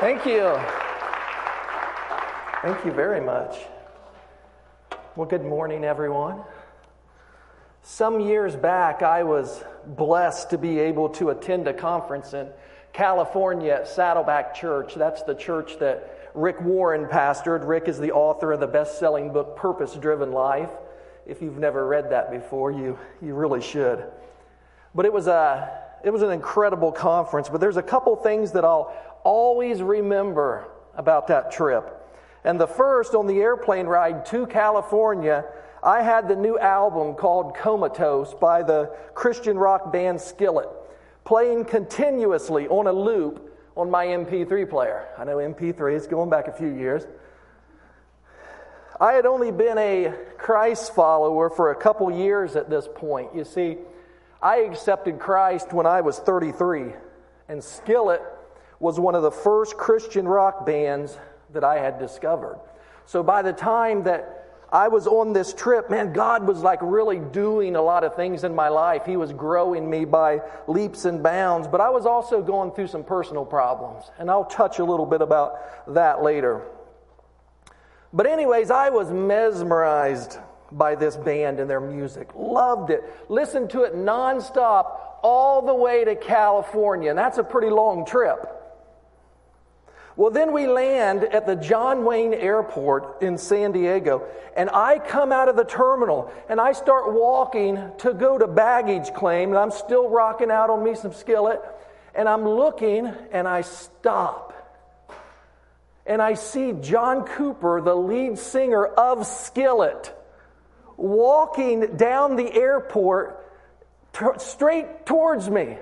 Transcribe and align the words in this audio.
Thank 0.00 0.24
you. 0.24 0.58
Thank 2.62 2.86
you 2.86 2.90
very 2.90 3.20
much. 3.20 3.58
Well, 5.14 5.28
good 5.28 5.44
morning, 5.44 5.84
everyone. 5.84 6.40
Some 7.82 8.18
years 8.18 8.56
back, 8.56 9.02
I 9.02 9.24
was 9.24 9.62
blessed 9.84 10.48
to 10.50 10.58
be 10.58 10.78
able 10.78 11.10
to 11.10 11.28
attend 11.28 11.68
a 11.68 11.74
conference 11.74 12.32
in 12.32 12.48
California 12.94 13.74
at 13.74 13.88
Saddleback 13.88 14.54
Church. 14.54 14.94
That's 14.94 15.22
the 15.24 15.34
church 15.34 15.78
that 15.80 16.30
Rick 16.34 16.62
Warren 16.62 17.04
pastored. 17.04 17.68
Rick 17.68 17.86
is 17.86 17.98
the 17.98 18.12
author 18.12 18.52
of 18.52 18.60
the 18.60 18.66
best 18.66 18.98
selling 18.98 19.34
book, 19.34 19.54
Purpose 19.54 19.92
Driven 19.96 20.32
Life. 20.32 20.70
If 21.26 21.42
you've 21.42 21.58
never 21.58 21.86
read 21.86 22.08
that 22.08 22.30
before, 22.30 22.72
you, 22.72 22.98
you 23.20 23.34
really 23.34 23.60
should. 23.60 24.02
But 24.94 25.04
it 25.04 25.12
was, 25.12 25.26
a, 25.26 25.78
it 26.02 26.10
was 26.10 26.22
an 26.22 26.30
incredible 26.30 26.90
conference. 26.90 27.50
But 27.50 27.60
there's 27.60 27.76
a 27.76 27.82
couple 27.82 28.16
things 28.16 28.52
that 28.52 28.64
I'll 28.64 28.96
always 29.24 29.82
remember 29.82 30.68
about 30.94 31.28
that 31.28 31.50
trip. 31.52 31.96
And 32.44 32.60
the 32.60 32.66
first, 32.66 33.14
on 33.14 33.26
the 33.26 33.40
airplane 33.40 33.86
ride 33.86 34.24
to 34.26 34.46
California, 34.46 35.44
I 35.82 36.02
had 36.02 36.28
the 36.28 36.36
new 36.36 36.58
album 36.58 37.14
called 37.14 37.54
Comatose 37.56 38.34
by 38.34 38.62
the 38.62 38.94
Christian 39.14 39.58
rock 39.58 39.92
band 39.92 40.20
Skillet 40.20 40.68
playing 41.24 41.64
continuously 41.64 42.66
on 42.68 42.86
a 42.86 42.92
loop 42.92 43.56
on 43.76 43.90
my 43.90 44.06
MP3 44.06 44.68
player. 44.68 45.06
I 45.16 45.24
know 45.24 45.36
MP3 45.36 45.94
is 45.94 46.06
going 46.06 46.28
back 46.28 46.48
a 46.48 46.52
few 46.52 46.68
years. 46.68 47.06
I 49.00 49.12
had 49.12 49.26
only 49.26 49.50
been 49.50 49.78
a 49.78 50.12
Christ 50.36 50.94
follower 50.94 51.48
for 51.48 51.70
a 51.70 51.76
couple 51.76 52.10
years 52.10 52.56
at 52.56 52.68
this 52.68 52.88
point. 52.94 53.34
You 53.34 53.44
see, 53.44 53.78
I 54.42 54.58
accepted 54.58 55.18
Christ 55.18 55.72
when 55.72 55.86
I 55.86 56.00
was 56.00 56.18
33, 56.18 56.92
and 57.48 57.62
Skillet 57.62 58.22
was 58.80 58.98
one 58.98 59.14
of 59.14 59.22
the 59.22 59.30
first 59.30 59.76
Christian 59.76 60.26
rock 60.26 60.66
bands 60.66 61.16
that 61.52 61.62
I 61.62 61.78
had 61.78 61.98
discovered. 61.98 62.58
So 63.06 63.22
by 63.22 63.42
the 63.42 63.52
time 63.52 64.04
that 64.04 64.36
I 64.72 64.88
was 64.88 65.06
on 65.06 65.32
this 65.32 65.52
trip, 65.52 65.90
man, 65.90 66.12
God 66.12 66.46
was 66.46 66.62
like 66.62 66.78
really 66.80 67.18
doing 67.18 67.74
a 67.74 67.82
lot 67.82 68.04
of 68.04 68.14
things 68.14 68.44
in 68.44 68.54
my 68.54 68.68
life. 68.68 69.04
He 69.04 69.16
was 69.16 69.32
growing 69.32 69.90
me 69.90 70.04
by 70.04 70.42
leaps 70.68 71.04
and 71.04 71.22
bounds, 71.22 71.66
but 71.66 71.80
I 71.80 71.90
was 71.90 72.06
also 72.06 72.40
going 72.40 72.70
through 72.72 72.86
some 72.86 73.02
personal 73.02 73.44
problems, 73.44 74.04
and 74.18 74.30
I'll 74.30 74.44
touch 74.44 74.78
a 74.78 74.84
little 74.84 75.06
bit 75.06 75.22
about 75.22 75.94
that 75.94 76.22
later. 76.22 76.62
But, 78.12 78.26
anyways, 78.26 78.70
I 78.70 78.90
was 78.90 79.10
mesmerized 79.10 80.38
by 80.72 80.94
this 80.94 81.16
band 81.16 81.60
and 81.60 81.68
their 81.68 81.80
music. 81.80 82.30
Loved 82.34 82.90
it. 82.90 83.02
Listened 83.28 83.70
to 83.70 83.82
it 83.82 83.94
nonstop 83.94 84.98
all 85.22 85.62
the 85.62 85.74
way 85.74 86.04
to 86.04 86.16
California, 86.16 87.10
and 87.10 87.18
that's 87.18 87.38
a 87.38 87.44
pretty 87.44 87.70
long 87.70 88.06
trip. 88.06 88.59
Well, 90.16 90.30
then 90.30 90.52
we 90.52 90.66
land 90.66 91.24
at 91.24 91.46
the 91.46 91.56
John 91.56 92.04
Wayne 92.04 92.34
Airport 92.34 93.22
in 93.22 93.38
San 93.38 93.72
Diego, 93.72 94.26
and 94.56 94.68
I 94.68 94.98
come 94.98 95.32
out 95.32 95.48
of 95.48 95.56
the 95.56 95.64
terminal 95.64 96.32
and 96.48 96.60
I 96.60 96.72
start 96.72 97.12
walking 97.12 97.78
to 97.98 98.12
go 98.12 98.36
to 98.36 98.46
baggage 98.46 99.14
claim, 99.14 99.50
and 99.50 99.58
I'm 99.58 99.70
still 99.70 100.08
rocking 100.08 100.50
out 100.50 100.68
on 100.68 100.82
me 100.82 100.94
some 100.94 101.12
skillet, 101.12 101.62
and 102.14 102.28
I'm 102.28 102.46
looking 102.46 103.06
and 103.30 103.46
I 103.46 103.62
stop. 103.62 104.48
And 106.06 106.20
I 106.20 106.34
see 106.34 106.72
John 106.72 107.24
Cooper, 107.24 107.80
the 107.80 107.94
lead 107.94 108.36
singer 108.38 108.84
of 108.84 109.26
Skillet, 109.26 110.12
walking 110.96 111.96
down 111.96 112.34
the 112.34 112.52
airport 112.52 113.46
t- 114.12 114.26
straight 114.38 115.06
towards 115.06 115.48
me. 115.48 115.78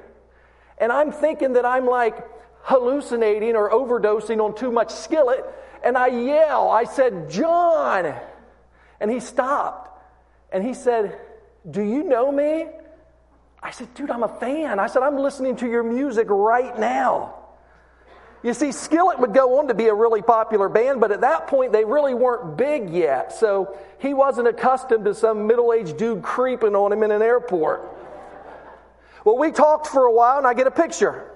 And 0.76 0.92
I'm 0.92 1.12
thinking 1.12 1.54
that 1.54 1.64
I'm 1.64 1.86
like, 1.86 2.24
hallucinating 2.62 3.56
or 3.56 3.70
overdosing 3.70 4.44
on 4.44 4.54
too 4.54 4.70
much 4.70 4.90
skillet, 4.90 5.44
and 5.82 5.96
I 5.96 6.08
yell, 6.08 6.70
I 6.70 6.84
said, 6.84 7.30
John! 7.30 8.14
And 9.00 9.10
he 9.10 9.20
stopped. 9.20 9.88
And 10.50 10.64
he 10.64 10.74
said, 10.74 11.18
Do 11.70 11.82
you 11.82 12.02
know 12.02 12.32
me? 12.32 12.66
I 13.62 13.70
said, 13.70 13.92
Dude, 13.94 14.10
I'm 14.10 14.22
a 14.22 14.28
fan. 14.28 14.78
I 14.78 14.86
said, 14.86 15.02
I'm 15.02 15.16
listening 15.16 15.56
to 15.56 15.68
your 15.68 15.82
music 15.82 16.26
right 16.30 16.78
now. 16.78 17.34
You 18.42 18.54
see, 18.54 18.70
Skillet 18.70 19.18
would 19.18 19.34
go 19.34 19.58
on 19.58 19.66
to 19.68 19.74
be 19.74 19.86
a 19.88 19.94
really 19.94 20.22
popular 20.22 20.68
band, 20.68 21.00
but 21.00 21.10
at 21.10 21.22
that 21.22 21.48
point 21.48 21.72
they 21.72 21.84
really 21.84 22.14
weren't 22.14 22.56
big 22.56 22.88
yet. 22.90 23.32
So 23.32 23.76
he 23.98 24.14
wasn't 24.14 24.46
accustomed 24.46 25.06
to 25.06 25.14
some 25.14 25.46
middle 25.46 25.72
aged 25.72 25.96
dude 25.96 26.22
creeping 26.22 26.76
on 26.76 26.92
him 26.92 27.02
in 27.02 27.10
an 27.10 27.20
airport. 27.20 27.82
Well, 29.24 29.36
we 29.36 29.50
talked 29.50 29.88
for 29.88 30.04
a 30.04 30.12
while 30.12 30.38
and 30.38 30.46
I 30.46 30.54
get 30.54 30.68
a 30.68 30.70
picture. 30.70 31.32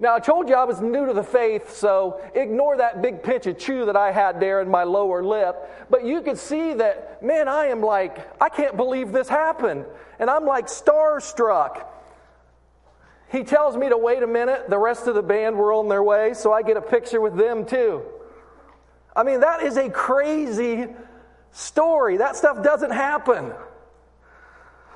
Now, 0.00 0.16
I 0.16 0.18
told 0.18 0.48
you 0.48 0.56
I 0.56 0.64
was 0.64 0.80
new 0.80 1.06
to 1.06 1.12
the 1.12 1.22
faith, 1.22 1.72
so 1.72 2.20
ignore 2.34 2.76
that 2.78 3.00
big 3.00 3.22
pinch 3.22 3.46
of 3.46 3.58
chew 3.58 3.86
that 3.86 3.96
I 3.96 4.10
had 4.10 4.40
there 4.40 4.60
in 4.60 4.68
my 4.68 4.82
lower 4.82 5.22
lip. 5.22 5.56
But 5.88 6.04
you 6.04 6.20
could 6.20 6.36
see 6.36 6.74
that, 6.74 7.22
man, 7.22 7.46
I 7.46 7.66
am 7.66 7.80
like, 7.80 8.28
I 8.42 8.48
can't 8.48 8.76
believe 8.76 9.12
this 9.12 9.28
happened. 9.28 9.84
And 10.18 10.28
I'm 10.28 10.46
like 10.46 10.66
starstruck. 10.66 11.86
He 13.30 13.44
tells 13.44 13.76
me 13.76 13.88
to 13.88 13.96
wait 13.96 14.22
a 14.22 14.26
minute. 14.26 14.68
The 14.68 14.78
rest 14.78 15.06
of 15.06 15.14
the 15.14 15.22
band 15.22 15.56
were 15.56 15.72
on 15.72 15.88
their 15.88 16.02
way, 16.02 16.34
so 16.34 16.52
I 16.52 16.62
get 16.62 16.76
a 16.76 16.82
picture 16.82 17.20
with 17.20 17.36
them 17.36 17.64
too. 17.64 18.02
I 19.14 19.22
mean, 19.22 19.40
that 19.40 19.62
is 19.62 19.76
a 19.76 19.88
crazy 19.88 20.88
story. 21.52 22.16
That 22.16 22.34
stuff 22.34 22.64
doesn't 22.64 22.90
happen. 22.90 23.52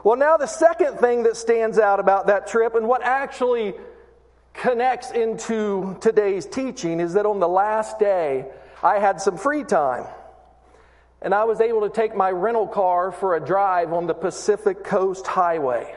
Well, 0.03 0.17
now 0.17 0.37
the 0.37 0.47
second 0.47 0.99
thing 0.99 1.23
that 1.23 1.37
stands 1.37 1.79
out 1.79 2.01
about 2.01 2.27
that 2.27 2.49
trip 2.49 2.75
and 2.75 2.89
what 2.89 3.03
actually 3.03 3.75
connects 4.59 5.13
into 5.13 5.97
today's 6.01 6.45
teaching 6.45 7.01
is 7.01 7.15
that 7.15 7.27
on 7.27 7.39
the 7.39 7.49
last 7.49 7.99
day, 7.99 8.45
I 8.83 8.99
had 8.99 9.21
some 9.21 9.37
free 9.37 9.65
time. 9.65 10.07
And 11.23 11.35
I 11.35 11.45
was 11.45 11.61
able 11.61 11.83
to 11.83 11.91
take 11.91 12.15
my 12.15 12.31
rental 12.31 12.67
car 12.67 13.11
for 13.13 13.37
a 13.37 13.41
drive 13.45 13.93
on 13.93 14.07
the 14.07 14.15
Pacific 14.15 14.85
Coast 14.85 15.27
Highway. 15.27 15.97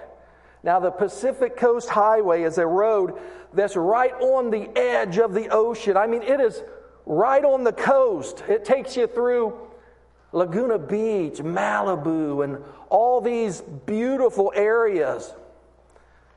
Now, 0.63 0.79
the 0.79 0.91
Pacific 0.91 1.57
Coast 1.57 1.89
Highway 1.89 2.44
is 2.44 2.57
a 2.59 2.66
road 2.66 3.19
that's 3.53 3.75
right 3.75 4.13
on 4.13 4.51
the 4.51 4.69
edge 4.78 5.17
of 5.17 5.33
the 5.33 5.49
ocean. 5.49 5.97
I 5.97 6.05
mean, 6.05 6.22
it 6.22 6.39
is 6.39 6.61
right 7.05 7.43
on 7.43 7.63
the 7.63 7.73
coast. 7.73 8.43
It 8.47 8.63
takes 8.63 8.95
you 8.95 9.07
through 9.07 9.57
Laguna 10.31 10.78
Beach, 10.78 11.39
Malibu, 11.39 12.43
and 12.43 12.63
all 12.89 13.22
these 13.22 13.61
beautiful 13.61 14.53
areas. 14.55 15.33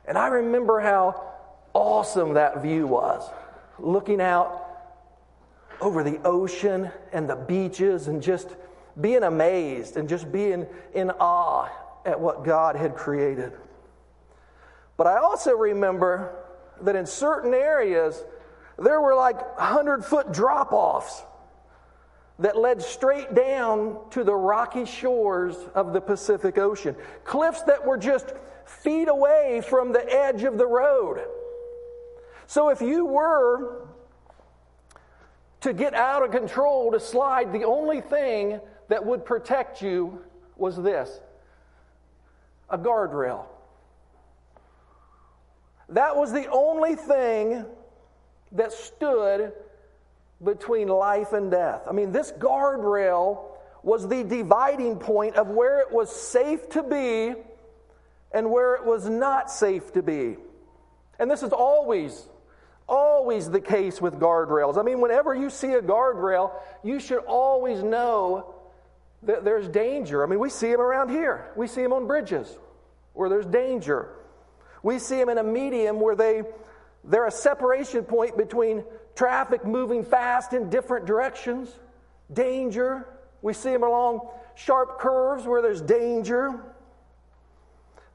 And 0.06 0.16
I 0.16 0.28
remember 0.28 0.80
how 0.80 1.34
awesome 1.74 2.34
that 2.34 2.62
view 2.62 2.86
was. 2.86 3.28
Looking 3.78 4.20
out 4.20 4.62
over 5.80 6.02
the 6.02 6.18
ocean 6.24 6.90
and 7.12 7.28
the 7.28 7.36
beaches 7.36 8.08
and 8.08 8.22
just 8.22 8.48
being 9.00 9.24
amazed 9.24 9.96
and 9.96 10.08
just 10.08 10.30
being 10.30 10.66
in 10.94 11.10
awe 11.10 11.68
at 12.04 12.18
what 12.18 12.44
God 12.44 12.76
had 12.76 12.94
created. 12.94 13.52
But 14.96 15.08
I 15.08 15.18
also 15.18 15.52
remember 15.52 16.36
that 16.82 16.94
in 16.94 17.06
certain 17.06 17.52
areas, 17.52 18.22
there 18.78 19.00
were 19.00 19.14
like 19.14 19.58
100 19.58 20.04
foot 20.04 20.32
drop 20.32 20.72
offs 20.72 21.22
that 22.38 22.56
led 22.56 22.82
straight 22.82 23.34
down 23.34 23.98
to 24.10 24.24
the 24.24 24.34
rocky 24.34 24.84
shores 24.84 25.56
of 25.74 25.92
the 25.92 26.00
Pacific 26.00 26.58
Ocean. 26.58 26.96
Cliffs 27.24 27.62
that 27.62 27.84
were 27.84 27.96
just 27.96 28.32
feet 28.64 29.08
away 29.08 29.62
from 29.68 29.92
the 29.92 30.04
edge 30.12 30.42
of 30.42 30.58
the 30.58 30.66
road. 30.66 31.24
So 32.47 32.69
if 32.69 32.81
you 32.81 33.06
were 33.06 33.87
to 35.60 35.72
get 35.72 35.94
out 35.94 36.22
of 36.22 36.31
control, 36.31 36.93
to 36.93 37.00
slide, 37.00 37.53
the 37.53 37.65
only 37.65 38.00
thing 38.00 38.60
that 38.88 39.05
would 39.05 39.25
protect 39.25 39.81
you 39.81 40.22
was 40.56 40.77
this 40.77 41.21
a 42.71 42.78
guardrail. 42.78 43.44
That 45.91 46.16
was 46.16 46.33
the 46.33 46.47
only 46.51 46.97
thing 46.97 47.65
that 48.53 48.72
stood 48.72 49.53
between 50.42 50.89
life 50.89 51.33
and 51.33 51.51
death. 51.51 51.83
I 51.89 51.92
mean, 51.92 52.13
this 52.13 52.33
guardrail 52.33 53.45
was 53.83 54.09
the 54.09 54.24
dividing 54.24 54.98
point 54.98 55.36
of 55.36 55.48
where 55.48 55.80
it 55.80 55.92
was 55.92 56.15
safe 56.15 56.68
to 56.71 56.83
be 56.83 57.34
and 58.33 58.51
where 58.51 58.74
it 58.74 58.84
was 58.84 59.09
not 59.09 59.51
safe 59.51 59.92
to 59.92 60.03
be. 60.03 60.36
And 61.18 61.30
this 61.30 61.42
is 61.42 61.53
always 61.53 62.28
Always 62.86 63.51
the 63.51 63.60
case 63.60 64.01
with 64.01 64.21
guardrails. 64.21 64.78
I 64.78 64.83
mean, 64.83 65.01
whenever 65.01 65.34
you 65.34 65.48
see 65.48 65.72
a 65.72 65.81
guardrail, 65.81 66.53
you 66.83 67.01
should 67.01 67.25
always 67.25 67.83
know 67.83 68.54
that 69.22 69.45
there's 69.45 69.69
danger. 69.69 70.22
I 70.22 70.27
mean, 70.27 70.39
we 70.39 70.51
see 70.51 70.71
them 70.71 70.81
around 70.81 71.09
here, 71.09 71.51
we 71.57 71.66
see 71.66 71.83
them 71.83 71.92
on 71.92 72.07
bridges 72.07 72.59
where 73.15 73.28
there's 73.28 73.47
danger. 73.47 74.09
We 74.83 74.98
see 74.98 75.16
them 75.16 75.31
in 75.31 75.39
a 75.39 75.42
medium 75.42 75.98
where 75.98 76.15
they, 76.15 76.42
they're 77.04 77.27
a 77.27 77.31
separation 77.31 78.04
point 78.04 78.36
between 78.36 78.84
traffic 79.15 79.65
moving 79.65 80.04
fast 80.04 80.53
in 80.53 80.69
different 80.69 81.07
directions, 81.07 81.71
danger. 82.33 83.07
We 83.41 83.54
see 83.54 83.71
them 83.71 83.83
along 83.83 84.28
sharp 84.57 84.98
curves 84.98 85.47
where 85.47 85.63
there's 85.63 85.80
danger. 85.80 86.60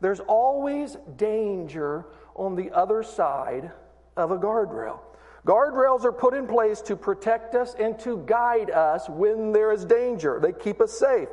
There's 0.02 0.20
always 0.20 0.96
danger 1.18 2.06
on 2.36 2.56
the 2.56 2.72
other 2.72 3.04
side 3.04 3.72
of 4.20 4.32
a 4.32 4.38
guardrail. 4.38 5.00
Guardrails 5.46 6.04
are 6.04 6.12
put 6.12 6.34
in 6.34 6.48
place 6.48 6.82
to 6.82 6.96
protect 6.96 7.56
us 7.56 7.76
and 7.80 7.98
to 8.00 8.24
guide 8.26 8.70
us 8.70 9.08
when 9.10 9.52
there 9.52 9.72
is 9.72 9.86
danger. 9.86 10.40
They 10.42 10.52
keep 10.52 10.82
us 10.82 10.92
safe. 10.92 11.30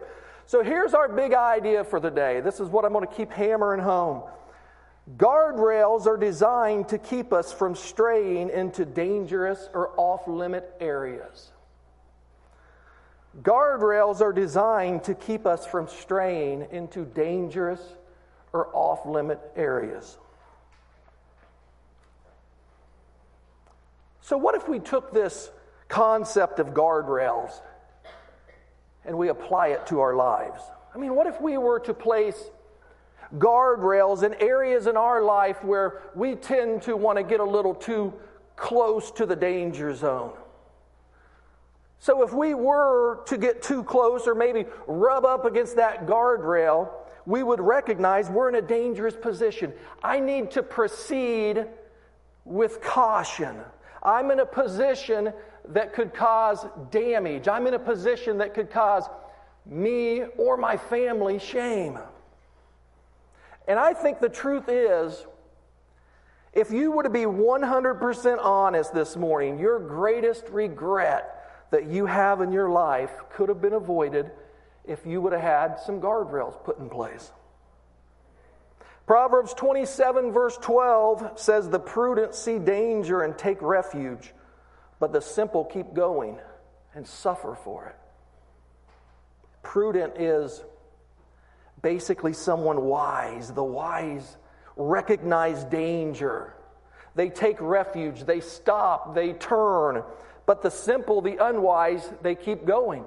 So 0.46 0.62
here's 0.62 0.94
our 0.94 1.08
big 1.08 1.34
idea 1.34 1.82
for 1.82 1.98
the 1.98 2.10
day. 2.10 2.40
This 2.40 2.60
is 2.60 2.68
what 2.68 2.84
I'm 2.84 2.92
going 2.92 3.06
to 3.06 3.12
keep 3.12 3.32
hammering 3.32 3.82
home. 3.82 4.22
Guardrails 5.16 6.06
are 6.06 6.16
designed 6.16 6.88
to 6.88 6.98
keep 6.98 7.32
us 7.32 7.52
from 7.52 7.74
straying 7.74 8.50
into 8.50 8.84
dangerous 8.84 9.68
or 9.72 9.90
off 9.96 10.26
limit 10.26 10.72
areas. 10.80 11.50
Guardrails 13.42 14.20
are 14.20 14.32
designed 14.32 15.04
to 15.04 15.14
keep 15.14 15.46
us 15.46 15.66
from 15.66 15.88
straying 15.88 16.66
into 16.70 17.04
dangerous 17.04 17.80
or 18.52 18.68
off 18.74 19.04
limit 19.04 19.40
areas. 19.56 20.18
So, 24.26 24.36
what 24.36 24.56
if 24.56 24.68
we 24.68 24.80
took 24.80 25.12
this 25.12 25.52
concept 25.86 26.58
of 26.58 26.74
guardrails 26.74 27.52
and 29.04 29.16
we 29.16 29.28
apply 29.28 29.68
it 29.68 29.86
to 29.86 30.00
our 30.00 30.16
lives? 30.16 30.60
I 30.92 30.98
mean, 30.98 31.14
what 31.14 31.28
if 31.28 31.40
we 31.40 31.58
were 31.58 31.78
to 31.78 31.94
place 31.94 32.50
guardrails 33.38 34.24
in 34.24 34.34
areas 34.34 34.88
in 34.88 34.96
our 34.96 35.22
life 35.22 35.62
where 35.62 36.02
we 36.16 36.34
tend 36.34 36.82
to 36.82 36.96
want 36.96 37.18
to 37.18 37.22
get 37.22 37.38
a 37.38 37.44
little 37.44 37.72
too 37.72 38.12
close 38.56 39.12
to 39.12 39.26
the 39.26 39.36
danger 39.36 39.94
zone? 39.94 40.32
So, 42.00 42.24
if 42.24 42.32
we 42.32 42.52
were 42.52 43.20
to 43.26 43.38
get 43.38 43.62
too 43.62 43.84
close 43.84 44.26
or 44.26 44.34
maybe 44.34 44.64
rub 44.88 45.24
up 45.24 45.44
against 45.44 45.76
that 45.76 46.04
guardrail, 46.04 46.88
we 47.26 47.44
would 47.44 47.60
recognize 47.60 48.28
we're 48.28 48.48
in 48.48 48.56
a 48.56 48.62
dangerous 48.62 49.14
position. 49.14 49.72
I 50.02 50.18
need 50.18 50.50
to 50.50 50.64
proceed 50.64 51.66
with 52.44 52.82
caution. 52.82 53.58
I'm 54.02 54.30
in 54.30 54.40
a 54.40 54.46
position 54.46 55.32
that 55.68 55.92
could 55.92 56.14
cause 56.14 56.66
damage. 56.90 57.48
I'm 57.48 57.66
in 57.66 57.74
a 57.74 57.78
position 57.78 58.38
that 58.38 58.54
could 58.54 58.70
cause 58.70 59.04
me 59.64 60.22
or 60.36 60.56
my 60.56 60.76
family 60.76 61.38
shame. 61.38 61.98
And 63.68 63.78
I 63.78 63.94
think 63.94 64.20
the 64.20 64.28
truth 64.28 64.68
is, 64.68 65.26
if 66.52 66.70
you 66.70 66.92
were 66.92 67.02
to 67.02 67.10
be 67.10 67.24
100% 67.24 68.38
honest 68.42 68.94
this 68.94 69.16
morning, 69.16 69.58
your 69.58 69.78
greatest 69.78 70.48
regret 70.48 71.32
that 71.70 71.86
you 71.86 72.06
have 72.06 72.40
in 72.40 72.52
your 72.52 72.70
life 72.70 73.10
could 73.30 73.48
have 73.48 73.60
been 73.60 73.74
avoided 73.74 74.30
if 74.86 75.04
you 75.04 75.20
would 75.20 75.32
have 75.32 75.42
had 75.42 75.80
some 75.80 76.00
guardrails 76.00 76.62
put 76.64 76.78
in 76.78 76.88
place. 76.88 77.32
Proverbs 79.06 79.54
27, 79.54 80.32
verse 80.32 80.58
12 80.58 81.38
says, 81.38 81.68
The 81.68 81.78
prudent 81.78 82.34
see 82.34 82.58
danger 82.58 83.22
and 83.22 83.38
take 83.38 83.62
refuge, 83.62 84.32
but 84.98 85.12
the 85.12 85.20
simple 85.20 85.64
keep 85.64 85.94
going 85.94 86.38
and 86.94 87.06
suffer 87.06 87.54
for 87.54 87.86
it. 87.86 87.96
Prudent 89.62 90.14
is 90.20 90.64
basically 91.82 92.32
someone 92.32 92.82
wise. 92.82 93.52
The 93.52 93.62
wise 93.62 94.36
recognize 94.76 95.62
danger, 95.64 96.54
they 97.14 97.30
take 97.30 97.60
refuge, 97.60 98.24
they 98.24 98.40
stop, 98.40 99.14
they 99.14 99.34
turn. 99.34 100.02
But 100.46 100.62
the 100.62 100.70
simple, 100.70 101.20
the 101.20 101.36
unwise, 101.44 102.08
they 102.22 102.34
keep 102.34 102.64
going 102.64 103.04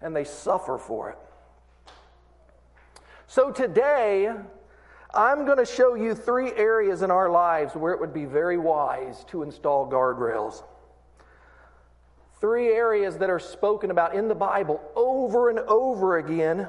and 0.00 0.16
they 0.16 0.24
suffer 0.24 0.78
for 0.78 1.10
it. 1.10 1.18
So 3.28 3.50
today, 3.50 4.32
I'm 5.12 5.46
going 5.46 5.58
to 5.58 5.66
show 5.66 5.94
you 5.94 6.14
three 6.14 6.52
areas 6.52 7.02
in 7.02 7.10
our 7.10 7.28
lives 7.28 7.74
where 7.74 7.92
it 7.92 8.00
would 8.00 8.14
be 8.14 8.24
very 8.24 8.56
wise 8.56 9.24
to 9.28 9.42
install 9.42 9.90
guardrails. 9.90 10.62
Three 12.40 12.68
areas 12.68 13.18
that 13.18 13.28
are 13.28 13.40
spoken 13.40 13.90
about 13.90 14.14
in 14.14 14.28
the 14.28 14.34
Bible 14.34 14.80
over 14.94 15.50
and 15.50 15.58
over 15.58 16.18
again 16.18 16.68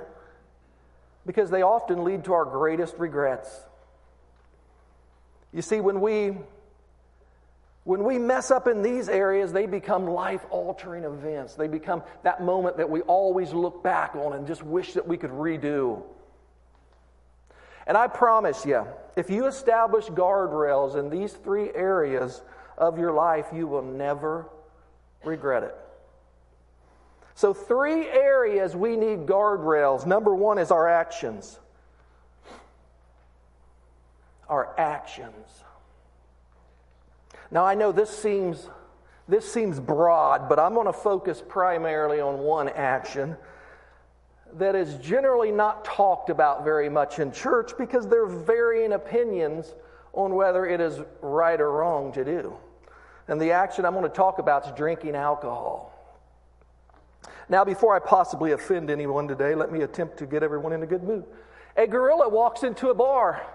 because 1.27 1.51
they 1.51 1.61
often 1.61 2.03
lead 2.03 2.23
to 2.23 2.33
our 2.33 2.45
greatest 2.45 2.95
regrets. 2.97 3.65
You 5.53 5.61
see, 5.61 5.79
when 5.79 6.01
we 6.01 6.37
when 7.83 8.03
we 8.03 8.17
mess 8.17 8.51
up 8.51 8.67
in 8.67 8.81
these 8.81 9.07
areas, 9.07 9.53
they 9.53 9.65
become 9.65 10.07
life 10.07 10.45
altering 10.49 11.05
events. 11.05 11.55
They 11.55 11.69
become 11.69 12.03
that 12.23 12.41
moment 12.41 12.77
that 12.77 12.89
we 12.89 13.01
always 13.01 13.53
look 13.53 13.81
back 13.81 14.15
on 14.15 14.33
and 14.33 14.45
just 14.45 14.61
wish 14.63 14.93
that 14.93 15.07
we 15.07 15.17
could 15.17 15.31
redo. 15.31 16.03
And 17.87 17.97
I 17.97 18.07
promise 18.07 18.65
you, 18.65 18.85
if 19.15 19.29
you 19.29 19.47
establish 19.47 20.05
guardrails 20.07 20.97
in 20.97 21.09
these 21.09 21.31
three 21.31 21.71
areas 21.73 22.43
of 22.77 22.99
your 22.99 23.13
life, 23.13 23.47
you 23.53 23.65
will 23.65 23.81
never 23.81 24.45
regret 25.23 25.63
it. 25.63 25.75
So, 27.33 27.53
three 27.53 28.07
areas 28.07 28.75
we 28.75 28.97
need 28.97 29.25
guardrails. 29.25 30.05
Number 30.05 30.35
one 30.35 30.57
is 30.57 30.69
our 30.69 30.87
actions. 30.87 31.59
Our 34.49 34.77
actions. 34.77 35.47
Now, 37.49 37.63
I 37.63 37.75
know 37.75 37.93
this 37.93 38.09
seems, 38.09 38.67
this 39.29 39.49
seems 39.49 39.79
broad, 39.79 40.49
but 40.49 40.59
I'm 40.59 40.73
going 40.73 40.87
to 40.87 40.93
focus 40.93 41.41
primarily 41.47 42.19
on 42.19 42.39
one 42.39 42.67
action 42.67 43.37
that 44.53 44.75
is 44.75 44.95
generally 44.95 45.51
not 45.51 45.85
talked 45.85 46.29
about 46.29 46.63
very 46.63 46.89
much 46.89 47.19
in 47.19 47.31
church 47.31 47.71
because 47.77 48.07
there 48.07 48.23
are 48.23 48.43
varying 48.43 48.93
opinions 48.93 49.73
on 50.13 50.33
whether 50.33 50.65
it 50.65 50.81
is 50.81 50.99
right 51.21 51.59
or 51.59 51.71
wrong 51.71 52.11
to 52.13 52.25
do. 52.25 52.55
And 53.27 53.39
the 53.39 53.51
action 53.51 53.85
I'm 53.85 53.93
going 53.93 54.03
to 54.03 54.09
talk 54.09 54.39
about 54.39 54.65
is 54.65 54.71
drinking 54.73 55.15
alcohol. 55.15 55.93
Now, 57.49 57.63
before 57.63 57.95
I 57.95 57.99
possibly 57.99 58.51
offend 58.51 58.89
anyone 58.89 59.27
today, 59.27 59.55
let 59.55 59.71
me 59.71 59.81
attempt 59.81 60.17
to 60.17 60.25
get 60.25 60.43
everyone 60.43 60.73
in 60.73 60.83
a 60.83 60.87
good 60.87 61.03
mood. 61.03 61.25
A 61.77 61.87
gorilla 61.87 62.27
walks 62.27 62.63
into 62.63 62.89
a 62.89 62.93
bar. 62.93 63.45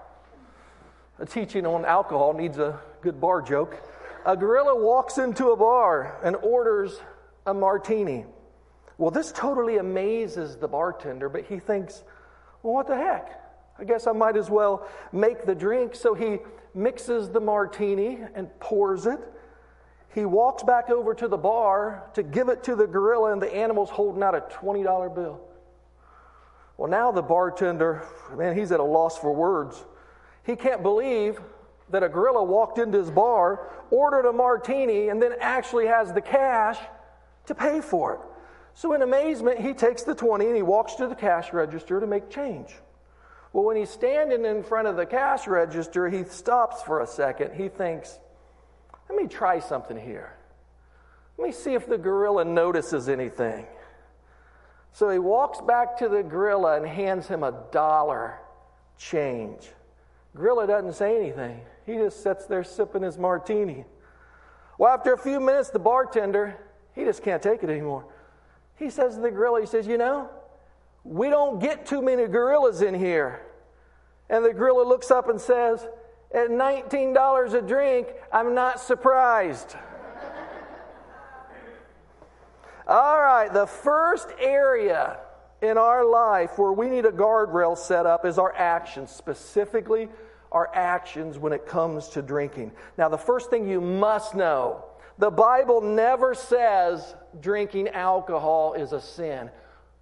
A 1.19 1.27
teaching 1.27 1.67
on 1.67 1.85
alcohol 1.85 2.33
needs 2.33 2.59
a 2.59 2.81
good 3.03 3.21
bar 3.21 3.43
joke. 3.43 3.77
A 4.25 4.37
gorilla 4.37 4.81
walks 4.81 5.19
into 5.19 5.50
a 5.50 5.56
bar 5.56 6.19
and 6.23 6.37
orders 6.37 7.00
a 7.47 7.53
martini. 7.53 8.25
Well, 9.02 9.10
this 9.10 9.32
totally 9.32 9.78
amazes 9.78 10.54
the 10.54 10.69
bartender, 10.69 11.28
but 11.28 11.44
he 11.46 11.58
thinks, 11.58 12.04
well, 12.62 12.75
what 12.75 12.87
the 12.87 12.94
heck? 12.94 13.37
I 13.76 13.82
guess 13.82 14.06
I 14.06 14.12
might 14.12 14.37
as 14.37 14.49
well 14.49 14.87
make 15.10 15.44
the 15.44 15.56
drink. 15.56 15.96
So 15.96 16.14
he 16.14 16.38
mixes 16.72 17.29
the 17.29 17.41
martini 17.41 18.20
and 18.36 18.48
pours 18.60 19.06
it. 19.06 19.19
He 20.15 20.24
walks 20.24 20.62
back 20.62 20.88
over 20.88 21.15
to 21.15 21.27
the 21.27 21.36
bar 21.36 22.05
to 22.15 22.22
give 22.22 22.48
it 22.48 22.62
to 22.62 22.77
the 22.77 22.86
gorilla, 22.86 23.32
and 23.32 23.43
the 23.43 23.53
animal's 23.53 23.91
holding 23.91 24.22
out 24.22 24.36
a 24.36 24.43
$20 24.43 25.12
bill. 25.17 25.41
Well, 26.77 26.88
now 26.88 27.10
the 27.10 27.22
bartender, 27.22 28.06
man, 28.38 28.56
he's 28.56 28.70
at 28.70 28.79
a 28.79 28.84
loss 28.84 29.19
for 29.19 29.34
words. 29.34 29.84
He 30.46 30.55
can't 30.55 30.84
believe 30.84 31.41
that 31.91 32.05
a 32.05 32.08
gorilla 32.08 32.44
walked 32.44 32.79
into 32.79 32.98
his 32.98 33.10
bar, 33.10 33.69
ordered 33.91 34.29
a 34.29 34.32
martini, 34.32 35.08
and 35.08 35.20
then 35.20 35.32
actually 35.41 35.88
has 35.88 36.12
the 36.12 36.22
cash 36.22 36.79
to 37.46 37.55
pay 37.56 37.81
for 37.81 38.15
it. 38.15 38.20
So, 38.74 38.94
in 38.94 39.02
amazement, 39.02 39.60
he 39.60 39.74
takes 39.74 40.02
the 40.02 40.14
20 40.14 40.46
and 40.46 40.56
he 40.56 40.62
walks 40.62 40.94
to 40.94 41.06
the 41.06 41.14
cash 41.14 41.52
register 41.52 42.00
to 42.00 42.06
make 42.06 42.31
change. 42.31 42.74
Well, 43.52 43.64
when 43.64 43.76
he's 43.76 43.91
standing 43.91 44.44
in 44.44 44.62
front 44.62 44.88
of 44.88 44.96
the 44.96 45.05
cash 45.05 45.46
register, 45.46 46.08
he 46.08 46.24
stops 46.24 46.82
for 46.82 47.00
a 47.00 47.06
second. 47.06 47.55
He 47.55 47.69
thinks, 47.69 48.19
let 49.10 49.17
me 49.17 49.29
try 49.29 49.58
something 49.58 49.98
here. 49.98 50.32
Let 51.36 51.46
me 51.46 51.52
see 51.52 51.74
if 51.74 51.86
the 51.86 51.98
gorilla 51.98 52.44
notices 52.44 53.08
anything. 53.08 53.67
So 54.93 55.10
he 55.10 55.19
walks 55.19 55.60
back 55.60 55.98
to 55.98 56.08
the 56.08 56.22
gorilla 56.22 56.76
and 56.76 56.86
hands 56.86 57.26
him 57.26 57.43
a 57.43 57.64
dollar 57.72 58.38
change. 58.98 59.70
Gorilla 60.34 60.67
doesn't 60.67 60.94
say 60.94 61.17
anything. 61.17 61.60
He 61.84 61.94
just 61.94 62.22
sits 62.22 62.46
there 62.46 62.64
sipping 62.64 63.02
his 63.02 63.19
martini. 63.19 63.84
Well, 64.79 64.93
after 64.93 65.12
a 65.12 65.19
few 65.19 65.41
minutes, 65.41 65.70
the 65.70 65.79
bartender, 65.79 66.56
he 66.94 67.05
just 67.05 67.22
can't 67.22 67.43
take 67.43 67.62
it 67.62 67.70
anymore. 67.70 68.06
He 68.76 68.91
says 68.91 69.14
to 69.14 69.20
the 69.20 69.31
gorilla, 69.31 69.60
he 69.60 69.67
says, 69.67 69.86
You 69.86 69.98
know, 69.98 70.31
we 71.05 71.29
don't 71.29 71.58
get 71.58 71.86
too 71.86 72.02
many 72.02 72.26
gorillas 72.26 72.82
in 72.82 72.94
here. 72.94 73.41
And 74.29 74.44
the 74.44 74.52
gorilla 74.52 74.86
looks 74.86 75.10
up 75.10 75.29
and 75.29 75.41
says, 75.41 75.86
At 76.32 76.48
$19 76.48 77.55
a 77.55 77.62
drink, 77.62 78.08
I'm 78.32 78.55
not 78.55 78.81
surprised. 78.81 79.76
All 82.86 83.20
right, 83.20 83.52
the 83.52 83.67
first 83.67 84.29
area 84.41 85.19
in 85.60 85.79
our 85.79 86.05
life 86.05 86.58
where 86.58 86.72
we 86.72 86.88
need 86.88 87.06
a 87.06 87.12
guardrail 87.12 87.79
set 87.79 88.05
up 88.05 88.26
is 88.26 88.38
our 88.38 88.52
actions, 88.55 89.10
specifically 89.10 90.08
our 90.50 90.69
actions 90.74 91.38
when 91.38 91.52
it 91.52 91.67
comes 91.67 92.08
to 92.08 92.22
drinking. 92.22 92.72
Now, 92.98 93.08
the 93.08 93.17
first 93.17 93.48
thing 93.48 93.69
you 93.69 93.81
must 93.81 94.34
know 94.34 94.84
the 95.19 95.31
Bible 95.31 95.81
never 95.81 96.34
says 96.34 97.14
drinking 97.41 97.89
alcohol 97.89 98.74
is 98.74 98.93
a 98.93 99.01
sin, 99.01 99.51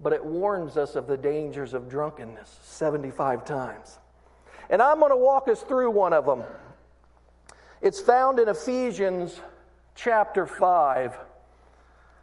but 0.00 0.12
it 0.12 0.24
warns 0.24 0.76
us 0.76 0.96
of 0.96 1.06
the 1.06 1.16
dangers 1.16 1.74
of 1.74 1.88
drunkenness 1.88 2.58
75 2.62 3.44
times. 3.44 3.98
And 4.68 4.80
I'm 4.80 4.98
going 5.00 5.10
to 5.10 5.16
walk 5.16 5.48
us 5.48 5.62
through 5.62 5.90
one 5.90 6.12
of 6.12 6.26
them. 6.26 6.42
It's 7.82 8.00
found 8.00 8.38
in 8.38 8.48
Ephesians 8.48 9.40
chapter 9.94 10.46
5. 10.46 11.18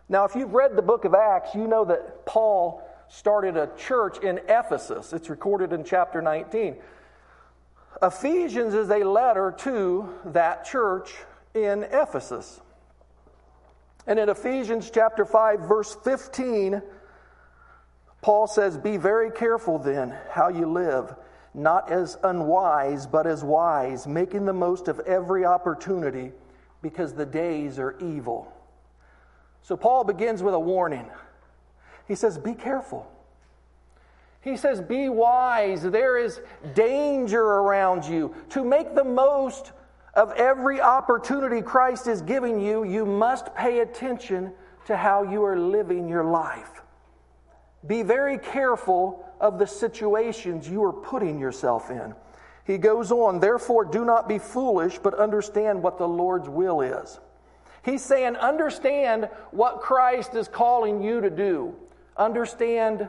Now, 0.10 0.24
if 0.24 0.36
you've 0.36 0.54
read 0.54 0.76
the 0.76 0.82
book 0.82 1.04
of 1.04 1.14
Acts, 1.14 1.54
you 1.54 1.68
know 1.68 1.84
that 1.86 2.26
Paul 2.26 2.88
started 3.10 3.58
a 3.58 3.70
church 3.78 4.20
in 4.20 4.40
Ephesus. 4.48 5.14
It's 5.14 5.30
recorded 5.30 5.74
in 5.74 5.84
chapter 5.84 6.22
19. 6.22 6.78
Ephesians 8.02 8.74
is 8.74 8.90
a 8.90 9.04
letter 9.04 9.54
to 9.60 10.10
that 10.26 10.66
church 10.66 11.14
in 11.54 11.84
Ephesus. 11.84 12.62
And 14.08 14.18
in 14.18 14.30
Ephesians 14.30 14.90
chapter 14.90 15.26
5 15.26 15.62
verse 15.62 15.96
15 16.04 16.82
Paul 18.22 18.48
says, 18.48 18.78
"Be 18.78 18.98
very 18.98 19.30
careful 19.30 19.78
then 19.78 20.10
how 20.32 20.48
you 20.48 20.66
live, 20.66 21.16
not 21.54 21.92
as 21.92 22.18
unwise 22.24 23.06
but 23.06 23.28
as 23.28 23.44
wise, 23.44 24.08
making 24.08 24.46
the 24.46 24.54
most 24.54 24.88
of 24.88 25.00
every 25.02 25.46
opportunity 25.46 26.34
because 26.82 27.14
the 27.14 27.26
days 27.26 27.78
are 27.78 27.96
evil." 28.00 28.52
So 29.62 29.78
Paul 29.78 30.04
begins 30.04 30.42
with 30.42 30.56
a 30.56 30.60
warning. 30.60 31.12
He 32.08 32.16
says, 32.16 32.38
"Be 32.38 32.56
careful." 32.56 33.08
He 34.42 34.56
says, 34.56 34.80
Be 34.80 35.10
wise. 35.10 35.84
There 35.84 36.18
is 36.18 36.40
danger 36.74 37.44
around 37.44 38.06
you. 38.06 38.34
To 38.50 38.64
make 38.64 38.96
the 38.96 39.04
most 39.04 39.74
of 40.18 40.32
every 40.32 40.82
opportunity 40.82 41.62
Christ 41.62 42.08
is 42.08 42.24
giving 42.24 42.60
you, 42.60 42.84
you 42.84 43.06
must 43.06 43.54
pay 43.54 43.80
attention 43.80 44.52
to 44.88 44.98
how 44.98 45.22
you 45.22 45.44
are 45.46 45.58
living 45.58 46.10
your 46.10 46.24
life. 46.24 46.82
Be 47.86 48.02
very 48.02 48.40
careful 48.40 49.24
of 49.40 49.60
the 49.60 49.68
situations 49.68 50.68
you 50.68 50.84
are 50.84 50.92
putting 50.92 51.40
yourself 51.40 51.92
in. 51.92 52.16
He 52.66 52.80
goes 52.80 53.12
on, 53.12 53.40
therefore, 53.40 53.86
do 53.86 54.04
not 54.04 54.28
be 54.28 54.40
foolish, 54.40 54.98
but 54.98 55.14
understand 55.14 55.84
what 55.84 56.00
the 56.00 56.08
Lord's 56.08 56.50
will 56.50 56.82
is. 56.82 57.20
He's 57.86 58.04
saying, 58.04 58.38
understand 58.38 59.30
what 59.52 59.82
Christ 59.82 60.34
is 60.34 60.48
calling 60.48 61.04
you 61.04 61.22
to 61.22 61.30
do. 61.30 61.76
Understand 62.18 63.08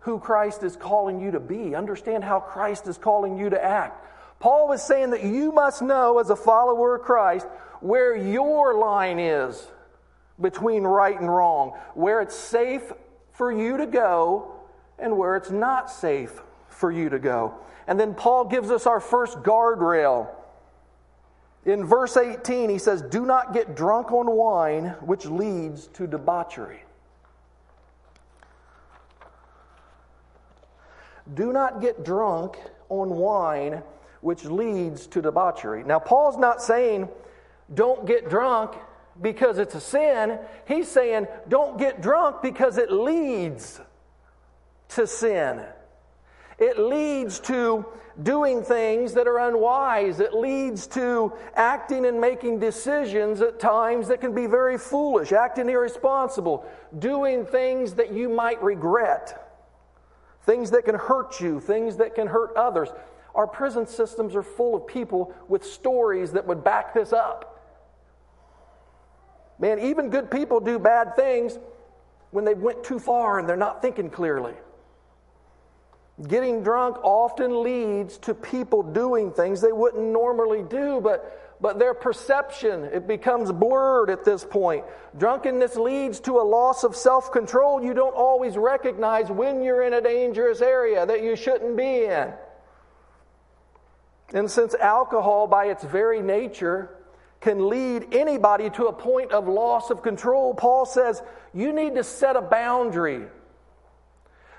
who 0.00 0.18
Christ 0.18 0.62
is 0.62 0.74
calling 0.74 1.20
you 1.20 1.32
to 1.32 1.40
be. 1.40 1.74
Understand 1.74 2.24
how 2.24 2.40
Christ 2.40 2.88
is 2.88 2.96
calling 2.96 3.36
you 3.36 3.50
to 3.50 3.62
act. 3.62 4.04
Paul 4.38 4.68
was 4.68 4.82
saying 4.82 5.10
that 5.10 5.22
you 5.22 5.52
must 5.52 5.82
know, 5.82 6.18
as 6.18 6.30
a 6.30 6.36
follower 6.36 6.96
of 6.96 7.02
Christ, 7.02 7.46
where 7.80 8.16
your 8.16 8.74
line 8.74 9.18
is 9.18 9.66
between 10.40 10.82
right 10.82 11.18
and 11.18 11.28
wrong, 11.28 11.78
where 11.94 12.20
it's 12.20 12.34
safe 12.34 12.92
for 13.32 13.52
you 13.52 13.76
to 13.76 13.86
go 13.86 14.52
and 14.98 15.16
where 15.16 15.36
it's 15.36 15.50
not 15.50 15.90
safe 15.90 16.40
for 16.68 16.90
you 16.90 17.08
to 17.08 17.18
go. 17.18 17.54
And 17.86 17.98
then 17.98 18.14
Paul 18.14 18.46
gives 18.46 18.70
us 18.70 18.86
our 18.86 19.00
first 19.00 19.38
guardrail. 19.38 20.28
In 21.64 21.84
verse 21.84 22.16
18, 22.16 22.68
he 22.70 22.78
says, 22.78 23.02
Do 23.02 23.24
not 23.24 23.54
get 23.54 23.74
drunk 23.74 24.12
on 24.12 24.30
wine, 24.30 24.94
which 25.00 25.26
leads 25.26 25.86
to 25.88 26.06
debauchery. 26.06 26.82
Do 31.32 31.52
not 31.52 31.80
get 31.80 32.04
drunk 32.04 32.58
on 32.90 33.10
wine, 33.10 33.82
which 34.24 34.46
leads 34.46 35.06
to 35.06 35.20
debauchery. 35.20 35.84
Now, 35.84 35.98
Paul's 35.98 36.38
not 36.38 36.62
saying 36.62 37.10
don't 37.74 38.06
get 38.06 38.30
drunk 38.30 38.72
because 39.20 39.58
it's 39.58 39.74
a 39.74 39.80
sin. 39.80 40.38
He's 40.66 40.88
saying 40.88 41.26
don't 41.46 41.78
get 41.78 42.00
drunk 42.00 42.40
because 42.40 42.78
it 42.78 42.90
leads 42.90 43.82
to 44.88 45.06
sin. 45.06 45.62
It 46.58 46.78
leads 46.78 47.38
to 47.40 47.84
doing 48.22 48.62
things 48.62 49.12
that 49.12 49.26
are 49.26 49.40
unwise. 49.40 50.20
It 50.20 50.32
leads 50.32 50.86
to 50.88 51.34
acting 51.54 52.06
and 52.06 52.18
making 52.18 52.60
decisions 52.60 53.42
at 53.42 53.60
times 53.60 54.08
that 54.08 54.22
can 54.22 54.34
be 54.34 54.46
very 54.46 54.78
foolish, 54.78 55.32
acting 55.32 55.68
irresponsible, 55.68 56.64
doing 56.98 57.44
things 57.44 57.92
that 57.94 58.10
you 58.10 58.30
might 58.30 58.62
regret, 58.62 59.52
things 60.44 60.70
that 60.70 60.86
can 60.86 60.94
hurt 60.94 61.40
you, 61.40 61.60
things 61.60 61.98
that 61.98 62.14
can 62.14 62.26
hurt 62.26 62.56
others. 62.56 62.88
Our 63.34 63.46
prison 63.46 63.86
systems 63.86 64.36
are 64.36 64.42
full 64.42 64.74
of 64.74 64.86
people 64.86 65.34
with 65.48 65.64
stories 65.64 66.32
that 66.32 66.46
would 66.46 66.62
back 66.62 66.94
this 66.94 67.12
up. 67.12 67.50
Man, 69.58 69.78
even 69.78 70.10
good 70.10 70.30
people 70.30 70.60
do 70.60 70.78
bad 70.78 71.16
things 71.16 71.58
when 72.30 72.44
they 72.44 72.54
went 72.54 72.84
too 72.84 72.98
far 72.98 73.38
and 73.38 73.48
they're 73.48 73.56
not 73.56 73.82
thinking 73.82 74.10
clearly. 74.10 74.54
Getting 76.28 76.62
drunk 76.62 76.96
often 77.02 77.62
leads 77.62 78.18
to 78.18 78.34
people 78.34 78.82
doing 78.82 79.32
things 79.32 79.60
they 79.60 79.72
wouldn't 79.72 80.04
normally 80.04 80.62
do, 80.62 81.00
but, 81.00 81.56
but 81.60 81.80
their 81.80 81.92
perception, 81.92 82.84
it 82.84 83.08
becomes 83.08 83.50
blurred 83.50 84.10
at 84.10 84.24
this 84.24 84.44
point. 84.44 84.84
Drunkenness 85.18 85.74
leads 85.74 86.20
to 86.20 86.38
a 86.38 86.42
loss 86.42 86.84
of 86.84 86.94
self 86.94 87.32
control. 87.32 87.82
You 87.82 87.94
don't 87.94 88.14
always 88.14 88.56
recognize 88.56 89.28
when 89.28 89.60
you're 89.60 89.82
in 89.82 89.94
a 89.94 90.00
dangerous 90.00 90.60
area 90.60 91.04
that 91.04 91.22
you 91.22 91.34
shouldn't 91.34 91.76
be 91.76 92.04
in. 92.04 92.32
And 94.32 94.50
since 94.50 94.74
alcohol, 94.74 95.46
by 95.46 95.66
its 95.66 95.84
very 95.84 96.22
nature, 96.22 96.90
can 97.40 97.68
lead 97.68 98.14
anybody 98.14 98.70
to 98.70 98.86
a 98.86 98.92
point 98.92 99.32
of 99.32 99.46
loss 99.46 99.90
of 99.90 100.02
control, 100.02 100.54
Paul 100.54 100.86
says 100.86 101.22
you 101.52 101.72
need 101.72 101.94
to 101.96 102.04
set 102.04 102.36
a 102.36 102.40
boundary. 102.40 103.26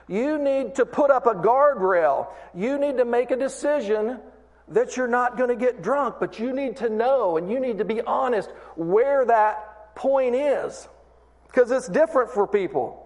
You 0.07 0.37
need 0.37 0.75
to 0.75 0.85
put 0.85 1.09
up 1.09 1.25
a 1.25 1.33
guardrail. 1.33 2.27
You 2.53 2.77
need 2.77 2.97
to 2.97 3.05
make 3.05 3.31
a 3.31 3.35
decision 3.35 4.19
that 4.67 4.95
you're 4.95 5.07
not 5.07 5.35
going 5.35 5.49
to 5.49 5.55
get 5.55 5.81
drunk, 5.81 6.17
but 6.19 6.39
you 6.39 6.53
need 6.53 6.77
to 6.77 6.89
know 6.89 7.37
and 7.37 7.51
you 7.51 7.59
need 7.59 7.79
to 7.79 7.85
be 7.85 8.01
honest 8.01 8.49
where 8.75 9.25
that 9.25 9.95
point 9.95 10.35
is 10.35 10.87
because 11.47 11.71
it's 11.71 11.87
different 11.87 12.29
for 12.29 12.45
people. 12.45 13.01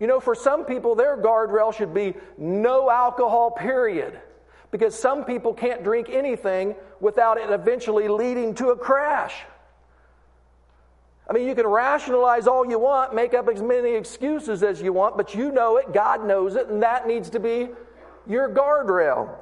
You 0.00 0.08
know, 0.08 0.18
for 0.18 0.34
some 0.34 0.64
people, 0.64 0.96
their 0.96 1.16
guardrail 1.16 1.72
should 1.72 1.94
be 1.94 2.14
no 2.36 2.90
alcohol, 2.90 3.52
period 3.52 4.20
because 4.76 4.94
some 4.94 5.24
people 5.24 5.54
can't 5.54 5.82
drink 5.82 6.10
anything 6.10 6.74
without 7.00 7.38
it 7.38 7.48
eventually 7.48 8.08
leading 8.08 8.54
to 8.54 8.68
a 8.68 8.76
crash. 8.76 9.32
I 11.26 11.32
mean, 11.32 11.48
you 11.48 11.54
can 11.54 11.66
rationalize 11.66 12.46
all 12.46 12.68
you 12.68 12.78
want, 12.78 13.14
make 13.14 13.32
up 13.32 13.48
as 13.48 13.62
many 13.62 13.94
excuses 13.94 14.62
as 14.62 14.82
you 14.82 14.92
want, 14.92 15.16
but 15.16 15.34
you 15.34 15.50
know 15.50 15.78
it, 15.78 15.94
God 15.94 16.26
knows 16.26 16.56
it, 16.56 16.68
and 16.68 16.82
that 16.82 17.06
needs 17.06 17.30
to 17.30 17.40
be 17.40 17.70
your 18.26 18.50
guardrail. 18.50 19.34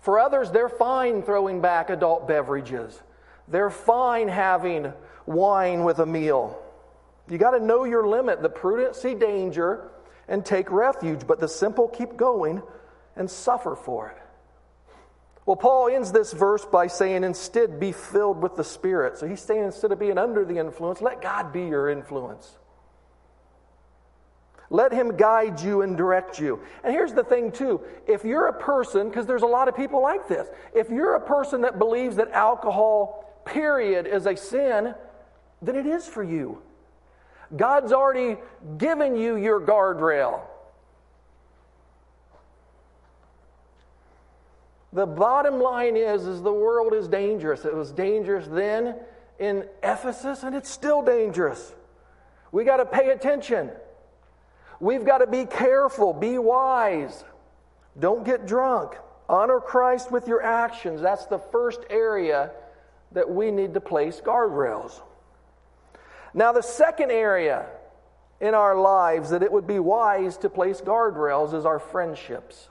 For 0.00 0.18
others, 0.18 0.50
they're 0.50 0.68
fine 0.68 1.22
throwing 1.22 1.60
back 1.60 1.88
adult 1.88 2.26
beverages, 2.26 3.00
they're 3.46 3.70
fine 3.70 4.26
having 4.26 4.92
wine 5.24 5.84
with 5.84 6.00
a 6.00 6.06
meal. 6.06 6.60
You 7.30 7.38
got 7.38 7.52
to 7.52 7.60
know 7.60 7.84
your 7.84 8.08
limit. 8.08 8.42
The 8.42 8.48
prudent 8.48 8.96
see 8.96 9.14
danger 9.14 9.88
and 10.26 10.44
take 10.44 10.68
refuge, 10.72 11.28
but 11.28 11.38
the 11.38 11.46
simple 11.46 11.86
keep 11.86 12.16
going 12.16 12.60
and 13.18 13.30
suffer 13.30 13.76
for 13.76 14.08
it. 14.08 14.22
Well, 15.44 15.56
Paul 15.56 15.88
ends 15.88 16.12
this 16.12 16.32
verse 16.32 16.64
by 16.64 16.86
saying, 16.86 17.24
instead, 17.24 17.80
be 17.80 17.92
filled 17.92 18.42
with 18.42 18.56
the 18.56 18.64
Spirit. 18.64 19.18
So 19.18 19.26
he's 19.26 19.40
saying, 19.40 19.64
instead 19.64 19.92
of 19.92 19.98
being 19.98 20.18
under 20.18 20.44
the 20.44 20.58
influence, 20.58 21.00
let 21.00 21.20
God 21.20 21.52
be 21.52 21.66
your 21.66 21.88
influence. 21.88 22.58
Let 24.70 24.92
him 24.92 25.16
guide 25.16 25.60
you 25.60 25.80
and 25.80 25.96
direct 25.96 26.38
you. 26.38 26.60
And 26.84 26.92
here's 26.92 27.14
the 27.14 27.24
thing, 27.24 27.50
too. 27.50 27.80
If 28.06 28.24
you're 28.24 28.48
a 28.48 28.52
person, 28.52 29.08
because 29.08 29.24
there's 29.24 29.42
a 29.42 29.46
lot 29.46 29.68
of 29.68 29.74
people 29.74 30.02
like 30.02 30.28
this, 30.28 30.46
if 30.74 30.90
you're 30.90 31.14
a 31.14 31.26
person 31.26 31.62
that 31.62 31.78
believes 31.78 32.16
that 32.16 32.30
alcohol, 32.32 33.42
period, 33.46 34.06
is 34.06 34.26
a 34.26 34.36
sin, 34.36 34.94
then 35.62 35.76
it 35.76 35.86
is 35.86 36.06
for 36.06 36.22
you. 36.22 36.60
God's 37.56 37.92
already 37.92 38.36
given 38.76 39.16
you 39.16 39.36
your 39.36 39.58
guardrail. 39.62 40.42
The 44.98 45.06
bottom 45.06 45.60
line 45.60 45.96
is, 45.96 46.26
is 46.26 46.42
the 46.42 46.52
world 46.52 46.92
is 46.92 47.06
dangerous. 47.06 47.64
It 47.64 47.72
was 47.72 47.92
dangerous 47.92 48.48
then 48.48 48.96
in 49.38 49.64
Ephesus, 49.80 50.42
and 50.42 50.56
it's 50.56 50.68
still 50.68 51.02
dangerous. 51.02 51.72
We 52.50 52.64
got 52.64 52.78
to 52.78 52.84
pay 52.84 53.10
attention. 53.10 53.70
We've 54.80 55.04
got 55.04 55.18
to 55.18 55.28
be 55.28 55.44
careful, 55.44 56.12
be 56.12 56.36
wise. 56.38 57.24
Don't 57.96 58.24
get 58.24 58.48
drunk. 58.48 58.96
Honor 59.28 59.60
Christ 59.60 60.10
with 60.10 60.26
your 60.26 60.42
actions. 60.42 61.00
That's 61.00 61.26
the 61.26 61.38
first 61.38 61.78
area 61.90 62.50
that 63.12 63.30
we 63.30 63.52
need 63.52 63.74
to 63.74 63.80
place 63.80 64.20
guardrails. 64.20 65.00
Now, 66.34 66.50
the 66.50 66.62
second 66.62 67.12
area 67.12 67.66
in 68.40 68.52
our 68.52 68.74
lives 68.74 69.30
that 69.30 69.44
it 69.44 69.52
would 69.52 69.68
be 69.68 69.78
wise 69.78 70.38
to 70.38 70.50
place 70.50 70.80
guardrails 70.80 71.54
is 71.54 71.64
our 71.64 71.78
friendships 71.78 72.68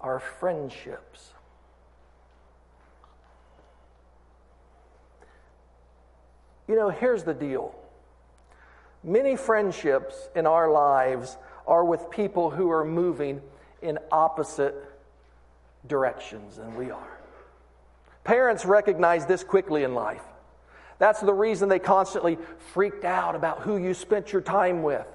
our 0.00 0.18
friendships. 0.18 1.32
You 6.66 6.76
know, 6.76 6.90
here's 6.90 7.24
the 7.24 7.34
deal 7.34 7.74
many 9.02 9.36
friendships 9.36 10.28
in 10.34 10.46
our 10.46 10.70
lives 10.70 11.36
are 11.66 11.84
with 11.84 12.10
people 12.10 12.50
who 12.50 12.70
are 12.70 12.84
moving 12.84 13.40
in 13.82 13.98
opposite 14.10 14.74
directions 15.86 16.56
than 16.56 16.74
we 16.74 16.90
are. 16.90 17.18
Parents 18.24 18.64
recognize 18.64 19.24
this 19.26 19.44
quickly 19.44 19.84
in 19.84 19.94
life. 19.94 20.22
That's 20.98 21.20
the 21.20 21.32
reason 21.32 21.68
they 21.68 21.78
constantly 21.78 22.38
freaked 22.72 23.04
out 23.04 23.34
about 23.34 23.60
who 23.60 23.76
you 23.76 23.94
spent 23.94 24.32
your 24.32 24.42
time 24.42 24.82
with. 24.82 25.06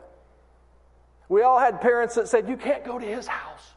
We 1.27 1.41
all 1.41 1.59
had 1.59 1.81
parents 1.81 2.15
that 2.15 2.27
said, 2.27 2.47
You 2.47 2.57
can't 2.57 2.85
go 2.85 2.97
to 2.97 3.05
his 3.05 3.27
house. 3.27 3.72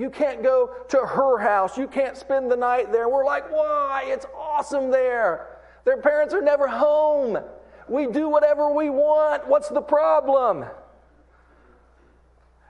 You 0.00 0.08
can't 0.08 0.42
go 0.42 0.70
to 0.88 0.96
her 0.96 1.36
house. 1.36 1.76
You 1.76 1.86
can't 1.86 2.16
spend 2.16 2.50
the 2.50 2.56
night 2.56 2.90
there. 2.90 3.10
We're 3.10 3.26
like, 3.26 3.52
Why? 3.52 4.04
It's 4.06 4.24
awesome 4.34 4.90
there. 4.90 5.58
Their 5.84 5.98
parents 5.98 6.32
are 6.32 6.40
never 6.40 6.66
home. 6.66 7.38
We 7.86 8.06
do 8.06 8.26
whatever 8.26 8.72
we 8.72 8.88
want. 8.88 9.46
What's 9.46 9.68
the 9.68 9.82
problem? 9.82 10.64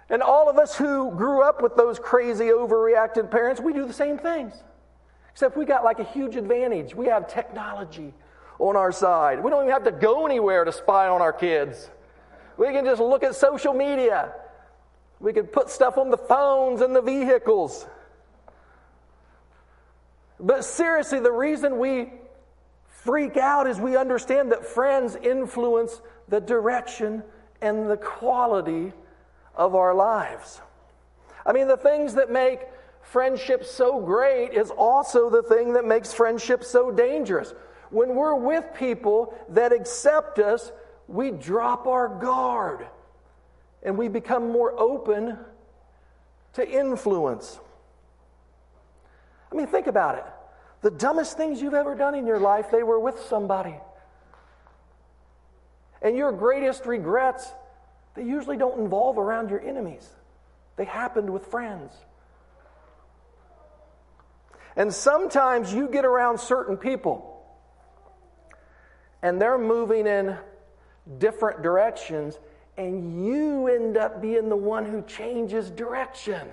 And 0.09 0.23
all 0.23 0.51
of 0.51 0.59
us 0.59 0.77
who 0.77 1.13
grew 1.13 1.43
up 1.43 1.63
with 1.63 1.77
those 1.77 2.01
crazy, 2.01 2.47
overreacted 2.47 3.31
parents, 3.31 3.61
we 3.61 3.73
do 3.73 3.87
the 3.87 3.93
same 3.93 4.19
things. 4.19 4.53
Except 5.31 5.57
we 5.57 5.65
got 5.65 5.85
like 5.85 6.01
a 6.01 6.05
huge 6.05 6.35
advantage. 6.35 6.97
We 6.97 7.07
have 7.07 7.29
technology 7.29 8.13
on 8.59 8.75
our 8.75 8.91
side. 8.91 9.41
We 9.41 9.51
don't 9.53 9.63
even 9.63 9.73
have 9.73 9.85
to 9.85 9.93
go 9.93 10.27
anywhere 10.27 10.65
to 10.65 10.73
spy 10.73 11.07
on 11.07 11.23
our 11.23 11.33
kids. 11.33 11.91
We 12.57 12.73
can 12.73 12.85
just 12.85 13.01
look 13.01 13.23
at 13.23 13.37
social 13.37 13.73
media. 13.73 14.33
We 15.21 15.35
can 15.35 15.47
put 15.47 15.69
stuff 15.69 15.99
on 15.99 16.11
the 16.11 16.17
phones 16.17 16.81
and 16.81 16.97
the 16.97 17.03
vehicles. 17.03 17.87
But 20.41 20.65
seriously, 20.65 21.21
the 21.21 21.31
reason 21.31 21.79
we 21.79 22.13
freak 22.89 23.37
out 23.37 23.67
is 23.67 23.79
we 23.79 23.97
understand 23.97 24.51
that 24.53 24.65
friends 24.65 25.17
influence 25.17 26.01
the 26.29 26.41
direction 26.41 27.23
and 27.61 27.91
the 27.91 27.99
quality 27.99 28.93
of 29.55 29.75
our 29.75 29.95
lives. 29.95 30.63
I 31.45 31.53
mean, 31.53 31.69
the 31.69 31.77
things 31.77 32.15
that 32.15 32.31
make 32.31 32.61
friendship 33.03 33.65
so 33.65 34.01
great 34.01 34.55
is 34.55 34.71
also 34.71 35.29
the 35.29 35.43
thing 35.43 35.75
that 35.75 35.85
makes 35.85 36.15
friendship 36.15 36.65
so 36.65 36.91
dangerous. 36.91 37.53
When 37.91 38.15
we're 38.15 38.37
with 38.37 38.65
people 38.75 39.35
that 39.51 39.73
accept 39.73 40.39
us, 40.39 40.73
we 41.09 41.31
drop 41.31 41.87
our 41.87 42.09
guard 42.09 42.87
and 43.83 43.97
we 43.97 44.09
become 44.09 44.51
more 44.51 44.79
open 44.79 45.39
to 46.55 46.69
influence. 46.69 47.59
I 49.51 49.55
mean, 49.55 49.67
think 49.67 49.87
about 49.87 50.19
it. 50.19 50.25
The 50.83 50.91
dumbest 50.91 51.37
things 51.37 51.61
you've 51.61 51.75
ever 51.75 51.95
done 51.95 52.15
in 52.15 52.27
your 52.27 52.39
life, 52.39 52.71
they 52.71 52.83
were 52.83 52.99
with 52.99 53.21
somebody. 53.29 53.75
And 56.03 56.17
your 56.17 56.33
greatest 56.33 56.87
regrets, 56.87 57.53
they 58.15 58.25
usually 58.25 58.57
don't 58.57 58.79
involve 58.79 59.19
around 59.19 59.51
your 59.51 59.61
enemies, 59.61 60.09
they 60.77 60.85
happened 60.85 61.31
with 61.31 61.47
friends. 61.47 61.93
And 64.77 64.95
sometimes 64.95 65.75
you 65.75 65.89
get 65.89 66.05
around 66.05 66.39
certain 66.39 66.77
people 66.77 67.31
and 69.21 69.41
they're 69.41 69.59
moving 69.59 70.07
in 70.07 70.37
different 71.19 71.63
directions, 71.63 72.39
and 72.81 73.27
you 73.27 73.67
end 73.69 73.99
up 73.99 74.23
being 74.23 74.49
the 74.49 74.57
one 74.57 74.87
who 74.87 75.03
changes 75.03 75.71
direction. 75.71 76.49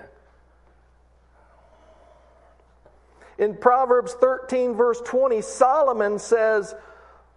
In 3.38 3.56
Proverbs 3.56 4.12
13, 4.12 4.74
verse 4.74 5.00
20, 5.06 5.40
Solomon 5.40 6.18
says, 6.18 6.74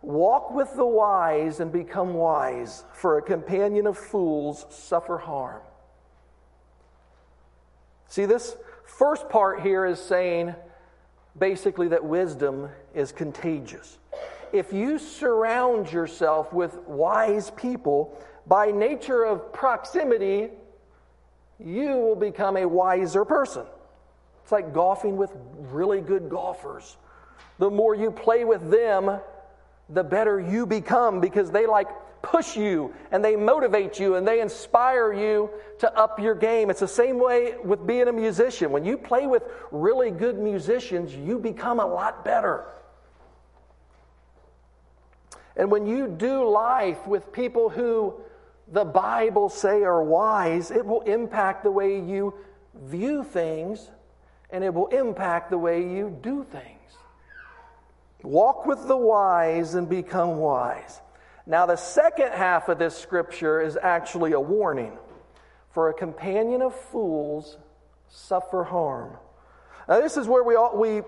Walk 0.02 0.52
with 0.54 0.76
the 0.76 0.86
wise 0.86 1.62
and 1.62 1.72
become 1.72 2.16
wise, 2.16 2.84
for 2.92 3.18
a 3.18 3.22
companion 3.22 3.88
of 3.88 3.98
fools 3.98 4.66
suffer 4.70 5.18
harm. 5.18 5.62
See, 8.10 8.26
this 8.26 8.58
first 8.84 9.30
part 9.30 9.62
here 9.62 9.86
is 9.86 10.02
saying 10.02 10.54
basically 11.40 11.88
that 11.90 12.04
wisdom 12.04 12.68
is 12.94 13.14
contagious. 13.14 14.00
If 14.52 14.74
you 14.74 15.00
surround 15.00 15.94
yourself 15.94 16.52
with 16.52 16.78
wise 16.88 17.52
people, 17.52 18.18
by 18.48 18.72
nature 18.72 19.24
of 19.24 19.54
proximity, 19.54 20.50
you 21.60 21.90
will 21.98 22.16
become 22.16 22.58
a 22.58 22.68
wiser 22.68 23.26
person. 23.26 23.66
It's 24.44 24.52
like 24.52 24.74
golfing 24.74 25.18
with 25.18 25.32
really 25.56 26.02
good 26.02 26.30
golfers. 26.30 26.98
The 27.60 27.70
more 27.70 27.96
you 27.96 28.12
play 28.12 28.44
with 28.44 28.72
them, 28.72 29.20
the 29.90 30.04
better 30.04 30.40
you 30.40 30.66
become 30.66 31.22
because 31.22 31.52
they 31.52 31.68
like 31.68 31.88
push 32.22 32.56
you 32.56 32.94
and 33.12 33.24
they 33.24 33.36
motivate 33.36 34.00
you 34.00 34.16
and 34.16 34.28
they 34.28 34.42
inspire 34.42 35.14
you 35.14 35.50
to 35.80 35.98
up 35.98 36.20
your 36.20 36.36
game. 36.36 36.70
It's 36.70 36.80
the 36.80 36.88
same 36.88 37.20
way 37.20 37.56
with 37.64 37.86
being 37.86 38.08
a 38.08 38.14
musician. 38.14 38.72
When 38.72 38.86
you 38.86 38.98
play 38.98 39.28
with 39.28 39.44
really 39.72 40.12
good 40.12 40.38
musicians, 40.38 41.16
you 41.16 41.40
become 41.40 41.80
a 41.80 41.86
lot 41.86 42.24
better. 42.24 42.66
And 45.56 45.70
when 45.70 45.86
you 45.86 46.08
do 46.08 46.48
life 46.48 47.06
with 47.06 47.32
people 47.32 47.70
who 47.70 48.16
the 48.72 48.86
Bible 48.86 49.50
say 49.50 49.84
are 49.84 50.02
wise, 50.02 50.72
it 50.72 50.86
will 50.86 51.02
impact 51.02 51.64
the 51.64 51.72
way 51.72 52.00
you 52.00 52.34
view 52.86 53.24
things 53.24 53.92
and 54.50 54.64
it 54.64 54.74
will 54.74 54.88
impact 54.88 55.50
the 55.50 55.58
way 55.58 55.82
you 55.82 56.18
do 56.22 56.46
things. 56.50 56.78
Walk 58.24 58.66
with 58.66 58.88
the 58.88 58.98
wise 58.98 59.76
and 59.76 59.90
become 59.90 60.38
wise. 60.38 61.02
Now, 61.46 61.66
the 61.66 61.76
second 61.76 62.34
half 62.34 62.70
of 62.70 62.78
this 62.78 62.96
scripture 62.96 63.62
is 63.62 63.78
actually 63.82 64.34
a 64.34 64.40
warning. 64.40 64.98
For 65.72 65.90
a 65.90 65.94
companion 65.94 66.62
of 66.62 66.76
fools 66.76 67.58
suffer 68.10 68.64
harm. 68.64 69.18
Now, 69.88 70.02
this 70.02 70.18
is 70.18 70.28
where 70.28 70.44
we, 70.44 70.56
all, 70.56 70.78
we 70.78 71.02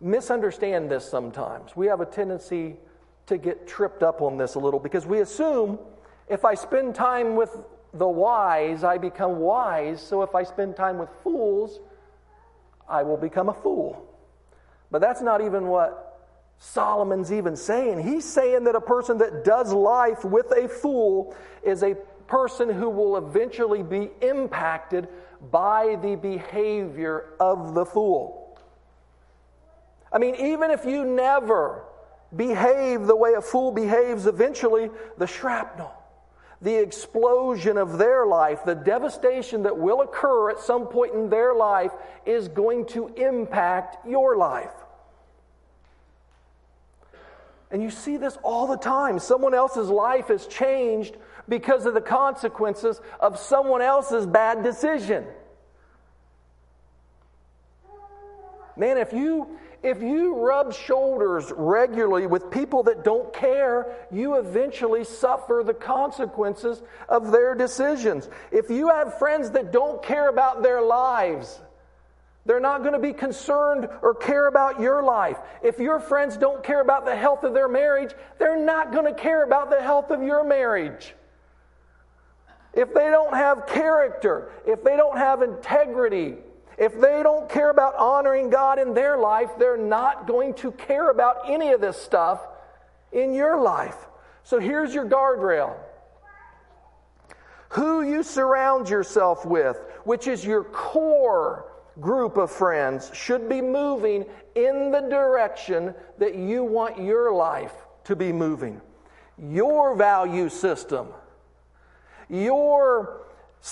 misunderstand 0.00 0.90
this 0.90 1.08
sometimes. 1.08 1.74
We 1.76 1.86
have 1.86 2.00
a 2.00 2.06
tendency 2.06 2.76
to 3.26 3.38
get 3.38 3.66
tripped 3.66 4.02
up 4.02 4.20
on 4.20 4.36
this 4.36 4.56
a 4.56 4.58
little 4.58 4.80
because 4.80 5.06
we 5.06 5.20
assume 5.20 5.78
if 6.28 6.44
I 6.44 6.54
spend 6.54 6.94
time 6.94 7.36
with 7.36 7.56
the 7.94 8.08
wise, 8.08 8.84
I 8.84 8.98
become 8.98 9.38
wise. 9.38 10.00
So 10.00 10.22
if 10.22 10.34
I 10.34 10.44
spend 10.44 10.76
time 10.76 10.98
with 10.98 11.10
fools, 11.22 11.80
I 12.88 13.02
will 13.02 13.16
become 13.16 13.48
a 13.48 13.54
fool. 13.54 14.06
But 14.90 15.00
that's 15.00 15.22
not 15.22 15.40
even 15.40 15.66
what 15.66 16.20
Solomon's 16.58 17.32
even 17.32 17.56
saying. 17.56 18.02
He's 18.02 18.24
saying 18.24 18.64
that 18.64 18.76
a 18.76 18.80
person 18.80 19.18
that 19.18 19.44
does 19.44 19.72
life 19.72 20.24
with 20.24 20.52
a 20.52 20.68
fool 20.68 21.34
is 21.62 21.82
a 21.82 21.96
person 22.26 22.68
who 22.68 22.88
will 22.88 23.16
eventually 23.16 23.82
be 23.82 24.10
impacted 24.20 25.08
by 25.50 25.96
the 26.02 26.14
behavior 26.16 27.34
of 27.40 27.74
the 27.74 27.84
fool. 27.84 28.58
I 30.12 30.18
mean, 30.18 30.34
even 30.36 30.70
if 30.70 30.84
you 30.84 31.04
never 31.04 31.84
behave 32.34 33.06
the 33.06 33.16
way 33.16 33.32
a 33.34 33.40
fool 33.40 33.72
behaves, 33.72 34.26
eventually 34.26 34.90
the 35.18 35.26
shrapnel, 35.26 35.92
the 36.62 36.76
explosion 36.76 37.76
of 37.76 37.98
their 37.98 38.24
life, 38.24 38.60
the 38.64 38.74
devastation 38.74 39.64
that 39.64 39.76
will 39.76 40.00
occur 40.00 40.50
at 40.50 40.60
some 40.60 40.86
point 40.86 41.12
in 41.12 41.28
their 41.28 41.54
life 41.54 41.90
is 42.24 42.48
going 42.48 42.86
to 42.86 43.08
impact 43.08 44.06
your 44.06 44.36
life. 44.36 44.70
And 47.72 47.82
you 47.82 47.90
see 47.90 48.16
this 48.16 48.38
all 48.44 48.66
the 48.66 48.76
time. 48.76 49.18
Someone 49.18 49.54
else's 49.54 49.88
life 49.88 50.30
is 50.30 50.46
changed 50.46 51.16
because 51.48 51.84
of 51.84 51.94
the 51.94 52.00
consequences 52.00 53.00
of 53.18 53.38
someone 53.38 53.82
else's 53.82 54.26
bad 54.26 54.62
decision. 54.62 55.24
Man, 58.76 58.98
if 58.98 59.12
you 59.12 59.58
if 59.82 60.00
you 60.00 60.36
rub 60.36 60.72
shoulders 60.72 61.52
regularly 61.56 62.28
with 62.28 62.50
people 62.50 62.84
that 62.84 63.02
don't 63.02 63.32
care, 63.32 63.96
you 64.12 64.36
eventually 64.36 65.02
suffer 65.02 65.62
the 65.66 65.74
consequences 65.74 66.82
of 67.08 67.32
their 67.32 67.56
decisions. 67.56 68.28
If 68.52 68.70
you 68.70 68.90
have 68.90 69.18
friends 69.18 69.50
that 69.50 69.72
don't 69.72 70.00
care 70.00 70.28
about 70.28 70.62
their 70.62 70.82
lives, 70.82 71.60
they're 72.46 72.60
not 72.60 72.82
going 72.82 72.92
to 72.92 73.00
be 73.00 73.12
concerned 73.12 73.88
or 74.02 74.14
care 74.14 74.46
about 74.46 74.80
your 74.80 75.02
life. 75.02 75.38
If 75.64 75.80
your 75.80 75.98
friends 75.98 76.36
don't 76.36 76.62
care 76.62 76.80
about 76.80 77.04
the 77.04 77.16
health 77.16 77.42
of 77.42 77.52
their 77.52 77.68
marriage, 77.68 78.12
they're 78.38 78.64
not 78.64 78.92
going 78.92 79.12
to 79.12 79.20
care 79.20 79.42
about 79.42 79.68
the 79.70 79.82
health 79.82 80.10
of 80.10 80.22
your 80.22 80.44
marriage. 80.44 81.14
If 82.72 82.94
they 82.94 83.10
don't 83.10 83.34
have 83.34 83.66
character, 83.66 84.52
if 84.64 84.84
they 84.84 84.96
don't 84.96 85.18
have 85.18 85.42
integrity, 85.42 86.36
if 86.82 87.00
they 87.00 87.22
don't 87.22 87.48
care 87.48 87.70
about 87.70 87.94
honoring 87.94 88.50
God 88.50 88.80
in 88.80 88.92
their 88.92 89.16
life, 89.16 89.50
they're 89.56 89.76
not 89.76 90.26
going 90.26 90.52
to 90.54 90.72
care 90.72 91.10
about 91.10 91.48
any 91.48 91.70
of 91.70 91.80
this 91.80 91.96
stuff 91.96 92.40
in 93.12 93.32
your 93.32 93.60
life. 93.60 93.94
So 94.42 94.58
here's 94.58 94.92
your 94.92 95.06
guardrail 95.06 95.76
who 97.68 98.02
you 98.02 98.24
surround 98.24 98.90
yourself 98.90 99.46
with, 99.46 99.78
which 100.02 100.26
is 100.26 100.44
your 100.44 100.64
core 100.64 101.72
group 102.00 102.36
of 102.36 102.50
friends, 102.50 103.12
should 103.14 103.48
be 103.48 103.62
moving 103.62 104.26
in 104.56 104.90
the 104.90 105.02
direction 105.02 105.94
that 106.18 106.34
you 106.34 106.64
want 106.64 106.98
your 106.98 107.32
life 107.32 107.72
to 108.04 108.16
be 108.16 108.32
moving. 108.32 108.80
Your 109.38 109.94
value 109.94 110.48
system, 110.48 111.06
your 112.28 113.21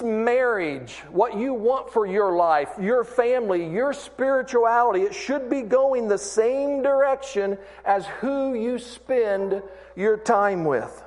marriage, 0.01 0.99
what 1.11 1.37
you 1.37 1.53
want 1.53 1.93
for 1.93 2.07
your 2.07 2.37
life, 2.37 2.69
your 2.81 3.03
family, 3.03 3.69
your 3.69 3.93
spirituality, 3.93 5.03
it 5.03 5.15
should 5.15 5.51
be 5.51 5.63
going 5.63 6.07
the 6.07 6.17
same 6.17 6.81
direction 6.81 7.59
as 7.85 8.07
who 8.21 8.55
you 8.55 8.79
spend 8.79 9.63
your 9.97 10.17
time 10.17 10.65
with. 10.65 11.03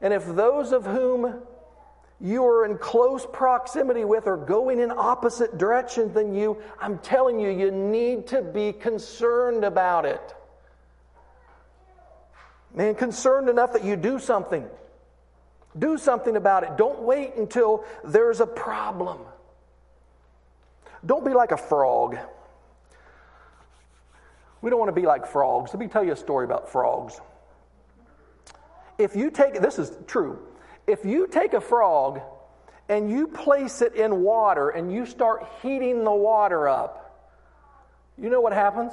And 0.00 0.12
if 0.12 0.24
those 0.24 0.70
of 0.70 0.86
whom 0.86 1.40
you 2.20 2.44
are 2.44 2.64
in 2.64 2.78
close 2.78 3.26
proximity 3.32 4.04
with 4.04 4.28
are 4.28 4.36
going 4.36 4.78
in 4.78 4.92
opposite 4.92 5.58
directions 5.58 6.14
than 6.14 6.32
you, 6.32 6.62
I'm 6.80 6.98
telling 6.98 7.40
you, 7.40 7.50
you 7.50 7.72
need 7.72 8.28
to 8.28 8.40
be 8.40 8.72
concerned 8.72 9.64
about 9.64 10.04
it. 10.04 10.34
Man, 12.72 12.94
concerned 12.94 13.48
enough 13.48 13.72
that 13.72 13.84
you 13.84 13.96
do 13.96 14.20
something. 14.20 14.64
Do 15.78 15.96
something 15.96 16.36
about 16.36 16.64
it. 16.64 16.76
Don't 16.76 17.00
wait 17.00 17.34
until 17.36 17.84
there's 18.04 18.40
a 18.40 18.46
problem. 18.46 19.18
Don't 21.04 21.24
be 21.24 21.32
like 21.32 21.52
a 21.52 21.56
frog. 21.56 22.16
We 24.60 24.70
don't 24.70 24.78
want 24.78 24.90
to 24.90 25.00
be 25.00 25.06
like 25.06 25.26
frogs. 25.26 25.72
Let 25.72 25.80
me 25.80 25.88
tell 25.88 26.04
you 26.04 26.12
a 26.12 26.16
story 26.16 26.44
about 26.44 26.70
frogs. 26.70 27.20
If 28.98 29.16
you 29.16 29.30
take, 29.30 29.60
this 29.60 29.78
is 29.78 29.96
true, 30.06 30.38
if 30.86 31.04
you 31.04 31.26
take 31.26 31.54
a 31.54 31.60
frog 31.60 32.20
and 32.88 33.10
you 33.10 33.26
place 33.26 33.82
it 33.82 33.94
in 33.94 34.22
water 34.22 34.70
and 34.70 34.92
you 34.92 35.06
start 35.06 35.46
heating 35.62 36.04
the 36.04 36.12
water 36.12 36.68
up, 36.68 37.02
you 38.16 38.30
know 38.30 38.40
what 38.40 38.52
happens? 38.52 38.92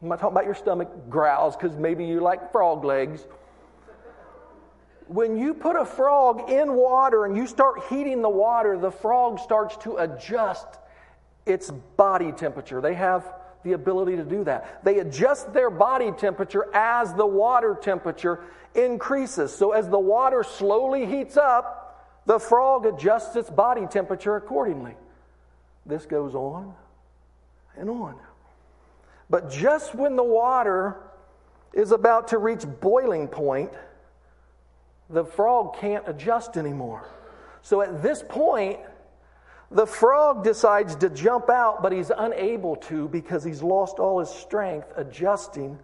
I'm 0.00 0.08
not 0.08 0.20
talking 0.20 0.34
about 0.34 0.44
your 0.44 0.54
stomach 0.54 0.88
growls 1.10 1.56
because 1.56 1.76
maybe 1.76 2.06
you 2.06 2.20
like 2.20 2.52
frog 2.52 2.84
legs. 2.84 3.26
When 5.08 5.38
you 5.38 5.54
put 5.54 5.74
a 5.74 5.86
frog 5.86 6.50
in 6.50 6.74
water 6.74 7.24
and 7.24 7.36
you 7.36 7.46
start 7.46 7.84
heating 7.88 8.20
the 8.20 8.28
water, 8.28 8.78
the 8.78 8.90
frog 8.90 9.40
starts 9.40 9.76
to 9.78 9.96
adjust 9.96 10.66
its 11.46 11.70
body 11.96 12.30
temperature. 12.30 12.80
They 12.82 12.94
have 12.94 13.24
the 13.64 13.72
ability 13.72 14.16
to 14.16 14.24
do 14.24 14.44
that. 14.44 14.84
They 14.84 14.98
adjust 14.98 15.52
their 15.52 15.70
body 15.70 16.12
temperature 16.12 16.66
as 16.74 17.12
the 17.14 17.26
water 17.26 17.76
temperature 17.80 18.40
increases. 18.74 19.52
So, 19.52 19.72
as 19.72 19.88
the 19.88 19.98
water 19.98 20.42
slowly 20.42 21.06
heats 21.06 21.38
up, 21.38 22.06
the 22.26 22.38
frog 22.38 22.84
adjusts 22.84 23.34
its 23.34 23.48
body 23.48 23.86
temperature 23.86 24.36
accordingly. 24.36 24.94
This 25.86 26.04
goes 26.04 26.34
on 26.34 26.74
and 27.76 27.88
on. 27.88 28.14
But 29.30 29.50
just 29.50 29.94
when 29.94 30.16
the 30.16 30.24
water 30.24 30.96
is 31.72 31.92
about 31.92 32.28
to 32.28 32.38
reach 32.38 32.64
boiling 32.80 33.28
point, 33.28 33.72
the 35.10 35.24
frog 35.24 35.76
can't 35.78 36.04
adjust 36.06 36.56
anymore. 36.56 37.08
So 37.62 37.80
at 37.82 38.02
this 38.02 38.22
point, 38.26 38.78
the 39.70 39.86
frog 39.86 40.44
decides 40.44 40.96
to 40.96 41.10
jump 41.10 41.50
out, 41.50 41.82
but 41.82 41.92
he's 41.92 42.10
unable 42.16 42.76
to 42.76 43.08
because 43.08 43.44
he's 43.44 43.62
lost 43.62 43.98
all 43.98 44.20
his 44.20 44.30
strength 44.30 44.92
adjusting 44.96 45.78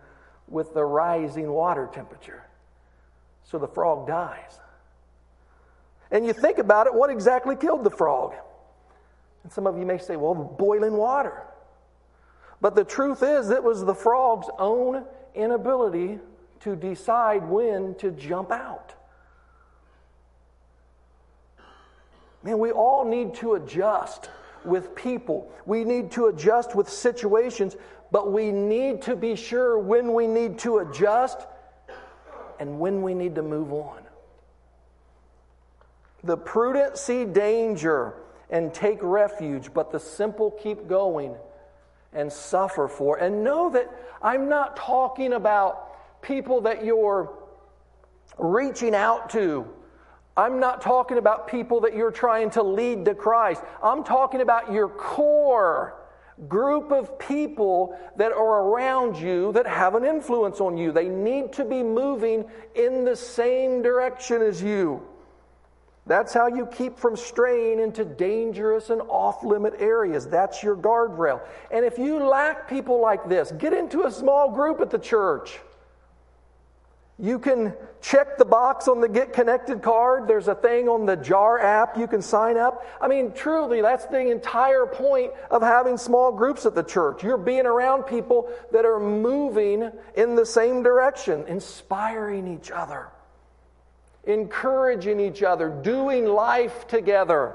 with 0.49 0.73
the 0.75 0.85
rising 0.85 1.51
water 1.51 1.89
temperature. 1.93 2.43
So 3.45 3.59
the 3.59 3.69
frog 3.69 4.07
dies. 4.07 4.61
And 6.11 6.25
you 6.25 6.33
think 6.33 6.59
about 6.59 6.87
it, 6.87 6.95
what 6.95 7.11
exactly 7.11 7.57
killed 7.57 7.85
the 7.85 7.91
frog? 7.91 8.35
And 9.43 9.53
some 9.53 9.67
of 9.67 9.79
you 9.79 9.85
may 9.85 9.99
say, 9.99 10.17
well, 10.17 10.35
boiling 10.35 10.97
water. 10.97 11.43
But 12.61 12.75
the 12.75 12.85
truth 12.85 13.23
is, 13.23 13.51
it 13.51 13.63
was 13.63 13.85
the 13.85 13.95
frog's 13.95 14.49
own 14.59 15.05
inability 15.35 16.19
to 16.61 16.77
decide 16.77 17.47
when 17.47 17.95
to 17.97 18.11
jump 18.13 18.51
out. 18.51 18.95
Man, 22.45 22.59
we 22.59 22.71
all 22.71 23.07
need 23.07 23.35
to 23.37 23.55
adjust 23.55 24.29
with 24.65 24.95
people. 24.95 25.51
We 25.65 25.83
need 25.85 26.11
to 26.13 26.27
adjust 26.27 26.75
with 26.75 26.89
situations, 26.89 27.77
but 28.13 28.31
we 28.31 28.53
need 28.53 29.03
to 29.03 29.17
be 29.17 29.35
sure 29.35 29.79
when 29.79 30.13
we 30.13 30.27
need 30.27 30.59
to 30.61 30.79
adjust 30.79 31.39
and 32.61 32.79
when 32.79 33.03
we 33.03 33.15
need 33.15 33.35
to 33.35 33.43
move 33.43 33.73
on. 33.73 34.03
The 36.23 36.37
prudent 36.37 36.99
see 36.99 37.25
danger 37.25 38.15
and 38.51 38.73
take 38.73 38.99
refuge, 39.03 39.73
but 39.73 39.91
the 39.91 39.99
simple 39.99 40.51
keep 40.51 40.87
going 40.87 41.35
and 42.13 42.31
suffer 42.31 42.89
for. 42.89 43.17
And 43.17 43.43
know 43.43 43.71
that 43.71 43.91
I'm 44.23 44.49
not 44.49 44.77
talking 44.77 45.33
about 45.33 46.21
people 46.23 46.61
that 46.63 46.85
you're 46.85 47.33
reaching 48.39 48.95
out 48.95 49.31
to. 49.31 49.67
I'm 50.37 50.59
not 50.59 50.81
talking 50.81 51.19
about 51.19 51.47
people 51.47 51.81
that 51.83 51.95
you're 51.95 52.11
trying 52.11 52.51
to 52.51 52.63
lead 52.63 53.05
to 53.05 53.15
Christ. 53.15 53.63
I'm 53.83 54.03
talking 54.03 54.41
about 54.41 54.73
your 54.73 54.89
core 54.89 55.95
group 56.49 56.91
of 56.91 57.17
people 57.19 57.97
that 58.17 58.33
are 58.33 58.63
around 58.63 59.17
you 59.17 59.53
that 59.53 59.67
have 59.67 59.95
an 59.95 60.05
influence 60.05 60.61
on 60.61 60.77
you. 60.77 60.91
They 60.91 61.09
need 61.09 61.53
to 61.53 61.65
be 61.65 61.83
moving 61.83 62.45
in 62.75 63.05
the 63.05 63.15
same 63.15 63.83
direction 63.83 64.43
as 64.43 64.61
you. 64.61 65.03
That's 66.07 66.35
how 66.35 66.49
you 66.49 66.67
keep 66.67 66.99
from 66.99 67.17
straying 67.17 67.81
into 67.81 68.05
dangerous 68.05 68.91
and 68.91 69.01
off 69.03 69.43
limit 69.43 69.75
areas. 69.79 70.27
That's 70.27 70.63
your 70.63 70.77
guardrail. 70.77 71.41
And 71.71 71.85
if 71.85 71.97
you 71.97 72.19
lack 72.19 72.69
people 72.69 73.01
like 73.01 73.29
this, 73.29 73.53
get 73.53 73.73
into 73.73 74.03
a 74.03 74.11
small 74.11 74.51
group 74.51 74.81
at 74.81 74.91
the 74.91 74.99
church. 74.99 75.61
You 77.19 77.39
can 77.39 77.75
check 78.01 78.39
the 78.39 78.45
box 78.45 78.89
on 78.89 79.01
the 79.01 79.09
Get 79.09 79.33
Connected 79.33 79.83
card. 79.83 80.27
There's 80.27 80.49
a 80.49 80.55
thing 80.55 80.89
on 80.89 81.07
the 81.07 81.17
JAR 81.17 81.61
app 81.61 81.97
you 81.97 82.09
can 82.09 82.21
sign 82.21 82.57
up. 82.57 82.85
I 83.01 83.07
mean, 83.07 83.33
truly, 83.33 83.81
that's 83.81 84.07
the 84.07 84.31
entire 84.31 84.85
point 84.85 85.33
of 85.51 85.63
having 85.63 85.97
small 85.97 86.33
groups 86.33 86.67
at 86.67 86.75
the 86.75 86.83
church. 86.83 87.23
You're 87.23 87.39
being 87.39 87.67
around 87.67 88.03
people 88.03 88.51
that 88.73 88.85
are 88.85 88.99
moving 88.99 89.93
in 90.17 90.35
the 90.35 90.45
same 90.45 90.83
direction, 90.83 91.45
inspiring 91.47 92.49
each 92.49 92.71
other 92.71 93.11
encouraging 94.27 95.21
each 95.21 95.43
other, 95.43 95.69
doing 95.69 96.27
life 96.27 96.87
together. 96.87 97.55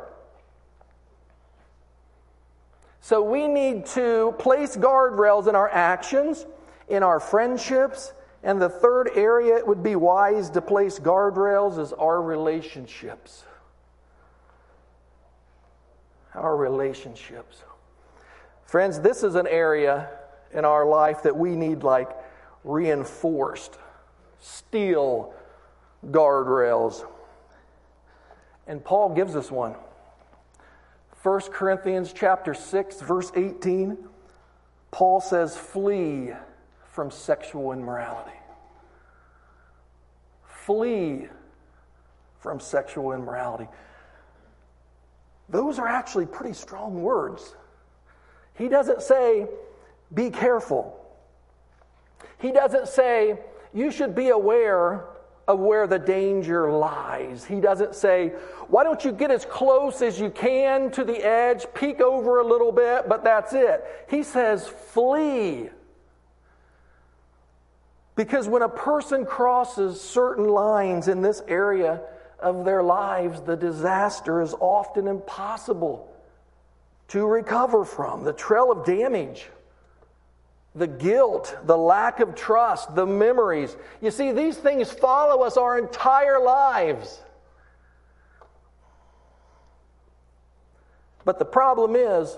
So 3.01 3.23
we 3.23 3.47
need 3.47 3.85
to 3.87 4.35
place 4.39 4.75
guardrails 4.75 5.47
in 5.47 5.55
our 5.55 5.69
actions, 5.69 6.45
in 6.87 7.01
our 7.01 7.19
friendships, 7.19 8.13
and 8.43 8.61
the 8.61 8.69
third 8.69 9.09
area 9.15 9.57
it 9.57 9.67
would 9.67 9.83
be 9.83 9.95
wise 9.95 10.49
to 10.51 10.61
place 10.61 10.99
guardrails 10.99 11.77
is 11.77 11.93
our 11.93 12.21
relationships. 12.21 13.43
Our 16.33 16.55
relationships. 16.55 17.63
Friends, 18.65 18.99
this 18.99 19.23
is 19.23 19.35
an 19.35 19.47
area 19.47 20.09
in 20.53 20.63
our 20.63 20.85
life 20.85 21.23
that 21.23 21.35
we 21.35 21.55
need 21.55 21.83
like 21.83 22.09
reinforced, 22.63 23.77
steel 24.39 25.33
guardrails. 26.07 27.05
And 28.67 28.83
Paul 28.83 29.13
gives 29.15 29.35
us 29.35 29.51
one. 29.51 29.75
1 31.23 31.41
Corinthians 31.51 32.13
chapter 32.13 32.53
6 32.53 33.01
verse 33.01 33.31
18 33.35 33.97
Paul 34.91 35.19
says 35.19 35.57
flee 35.57 36.31
from 36.91 37.11
sexual 37.11 37.71
immorality. 37.71 38.37
Flee 40.45 41.27
from 42.39 42.59
sexual 42.59 43.11
immorality. 43.11 43.67
Those 45.49 45.79
are 45.79 45.87
actually 45.87 46.25
pretty 46.25 46.53
strong 46.53 47.01
words. 47.01 47.55
He 48.53 48.67
doesn't 48.67 49.01
say 49.01 49.47
be 50.13 50.29
careful. 50.29 50.95
He 52.39 52.51
doesn't 52.51 52.87
say 52.87 53.39
you 53.73 53.91
should 53.91 54.15
be 54.15 54.29
aware 54.29 55.05
of 55.47 55.59
where 55.59 55.87
the 55.87 55.97
danger 55.97 56.71
lies. 56.71 57.43
He 57.43 57.59
doesn't 57.59 57.95
say, 57.95 58.29
why 58.67 58.83
don't 58.83 59.03
you 59.03 59.11
get 59.11 59.31
as 59.31 59.45
close 59.45 60.01
as 60.01 60.19
you 60.19 60.29
can 60.29 60.91
to 60.91 61.03
the 61.03 61.17
edge, 61.25 61.65
peek 61.73 62.01
over 62.01 62.39
a 62.39 62.45
little 62.45 62.71
bit, 62.71 63.09
but 63.09 63.23
that's 63.23 63.53
it. 63.53 63.83
He 64.09 64.21
says, 64.21 64.67
flee. 64.67 65.69
Because 68.19 68.49
when 68.49 68.63
a 68.63 68.67
person 68.67 69.25
crosses 69.25 70.01
certain 70.01 70.49
lines 70.49 71.07
in 71.07 71.21
this 71.21 71.41
area 71.47 72.01
of 72.37 72.65
their 72.65 72.83
lives, 72.83 73.39
the 73.39 73.55
disaster 73.55 74.41
is 74.41 74.53
often 74.59 75.07
impossible 75.07 76.13
to 77.07 77.25
recover 77.25 77.85
from. 77.85 78.25
The 78.25 78.33
trail 78.33 78.73
of 78.73 78.85
damage 78.85 79.47
the 80.75 80.85
guilt, 80.85 81.57
the 81.63 81.77
lack 81.77 82.19
of 82.19 82.35
trust, 82.35 82.93
the 82.93 83.05
memories. 83.05 83.77
You 84.01 84.11
see, 84.11 84.33
these 84.33 84.57
things 84.57 84.91
follow 84.91 85.43
us 85.43 85.55
our 85.55 85.79
entire 85.79 86.41
lives. 86.41 87.21
But 91.23 91.39
the 91.39 91.45
problem 91.45 91.95
is, 91.95 92.37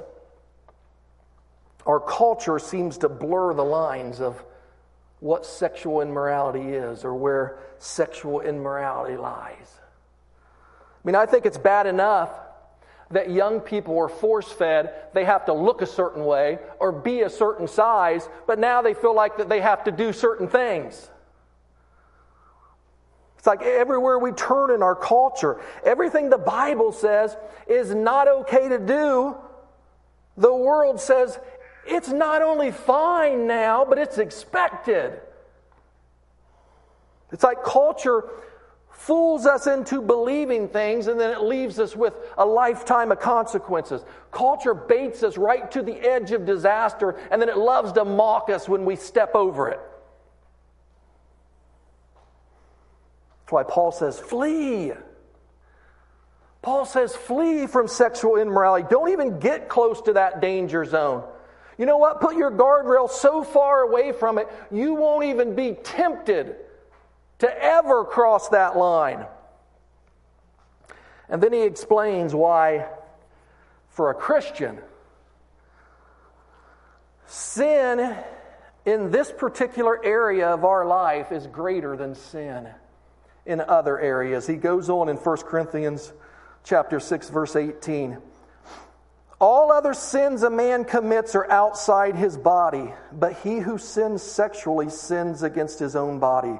our 1.87 1.99
culture 1.99 2.59
seems 2.59 2.99
to 2.99 3.09
blur 3.09 3.55
the 3.55 3.65
lines 3.65 4.21
of 4.21 4.45
what 5.21 5.45
sexual 5.45 6.01
immorality 6.01 6.73
is 6.73 7.05
or 7.05 7.15
where 7.15 7.59
sexual 7.77 8.41
immorality 8.41 9.15
lies. 9.15 9.79
I 11.03 11.07
mean, 11.07 11.15
I 11.15 11.25
think 11.25 11.45
it's 11.45 11.59
bad 11.59 11.85
enough 11.85 12.31
that 13.11 13.29
young 13.29 13.59
people 13.59 13.97
are 13.99 14.09
force 14.09 14.51
fed 14.51 14.93
they 15.13 15.25
have 15.25 15.45
to 15.45 15.53
look 15.53 15.81
a 15.81 15.85
certain 15.85 16.25
way 16.25 16.57
or 16.79 16.91
be 16.91 17.21
a 17.21 17.29
certain 17.29 17.67
size, 17.67 18.27
but 18.47 18.57
now 18.57 18.81
they 18.81 18.93
feel 18.93 19.15
like 19.15 19.37
that 19.37 19.47
they 19.47 19.61
have 19.61 19.83
to 19.83 19.91
do 19.91 20.11
certain 20.11 20.47
things. 20.47 21.09
It's 23.37 23.47
like 23.47 23.61
everywhere 23.61 24.17
we 24.17 24.31
turn 24.31 24.71
in 24.71 24.81
our 24.81 24.95
culture, 24.95 25.61
everything 25.83 26.29
the 26.29 26.37
Bible 26.37 26.91
says 26.91 27.35
is 27.67 27.93
not 27.93 28.27
okay 28.27 28.69
to 28.69 28.79
do, 28.79 29.35
the 30.37 30.53
world 30.53 30.99
says 30.99 31.39
it's 31.85 32.09
not 32.09 32.41
only 32.41 32.71
fine 32.71 33.47
now, 33.47 33.85
but 33.85 33.97
it's 33.97 34.17
expected. 34.17 35.19
It's 37.31 37.43
like 37.43 37.63
culture 37.63 38.25
fools 38.91 39.47
us 39.47 39.65
into 39.65 39.99
believing 39.99 40.67
things 40.67 41.07
and 41.07 41.19
then 41.19 41.31
it 41.31 41.41
leaves 41.41 41.79
us 41.79 41.95
with 41.95 42.13
a 42.37 42.45
lifetime 42.45 43.11
of 43.11 43.19
consequences. 43.19 44.03
Culture 44.31 44.75
baits 44.75 45.23
us 45.23 45.37
right 45.37 45.71
to 45.71 45.81
the 45.81 45.95
edge 45.95 46.31
of 46.31 46.45
disaster 46.45 47.17
and 47.31 47.41
then 47.41 47.49
it 47.49 47.57
loves 47.57 47.91
to 47.93 48.05
mock 48.05 48.49
us 48.49 48.69
when 48.69 48.85
we 48.85 48.95
step 48.95 49.33
over 49.33 49.69
it. 49.69 49.79
That's 53.39 53.51
why 53.53 53.63
Paul 53.63 53.91
says, 53.91 54.19
flee. 54.19 54.93
Paul 56.61 56.85
says, 56.85 57.15
flee 57.15 57.65
from 57.65 57.87
sexual 57.87 58.35
immorality. 58.35 58.85
Don't 58.87 59.09
even 59.09 59.39
get 59.39 59.67
close 59.67 59.99
to 60.03 60.13
that 60.13 60.41
danger 60.41 60.85
zone. 60.85 61.23
You 61.81 61.87
know 61.87 61.97
what? 61.97 62.21
Put 62.21 62.35
your 62.35 62.51
guardrail 62.51 63.09
so 63.09 63.43
far 63.43 63.81
away 63.81 64.11
from 64.11 64.37
it, 64.37 64.47
you 64.69 64.93
won't 64.93 65.25
even 65.25 65.55
be 65.55 65.73
tempted 65.73 66.55
to 67.39 67.63
ever 67.63 68.05
cross 68.05 68.49
that 68.49 68.77
line. 68.77 69.25
And 71.27 71.41
then 71.41 71.51
he 71.51 71.63
explains 71.63 72.35
why, 72.35 72.85
for 73.89 74.11
a 74.11 74.13
Christian, 74.13 74.77
sin 77.25 78.15
in 78.85 79.09
this 79.09 79.31
particular 79.35 80.05
area 80.05 80.49
of 80.49 80.63
our 80.63 80.85
life 80.85 81.31
is 81.31 81.47
greater 81.47 81.97
than 81.97 82.13
sin 82.13 82.67
in 83.47 83.59
other 83.59 83.99
areas. 83.99 84.45
He 84.45 84.53
goes 84.53 84.87
on 84.91 85.09
in 85.09 85.17
1 85.17 85.37
Corinthians 85.37 86.13
chapter 86.63 86.99
6 86.99 87.31
verse 87.31 87.55
18. 87.55 88.19
All 89.41 89.71
other 89.71 89.95
sins 89.95 90.43
a 90.43 90.51
man 90.51 90.85
commits 90.85 91.33
are 91.33 91.49
outside 91.49 92.15
his 92.15 92.37
body, 92.37 92.93
but 93.11 93.33
he 93.37 93.57
who 93.57 93.79
sins 93.79 94.21
sexually 94.21 94.87
sins 94.87 95.41
against 95.41 95.79
his 95.79 95.95
own 95.95 96.19
body. 96.19 96.59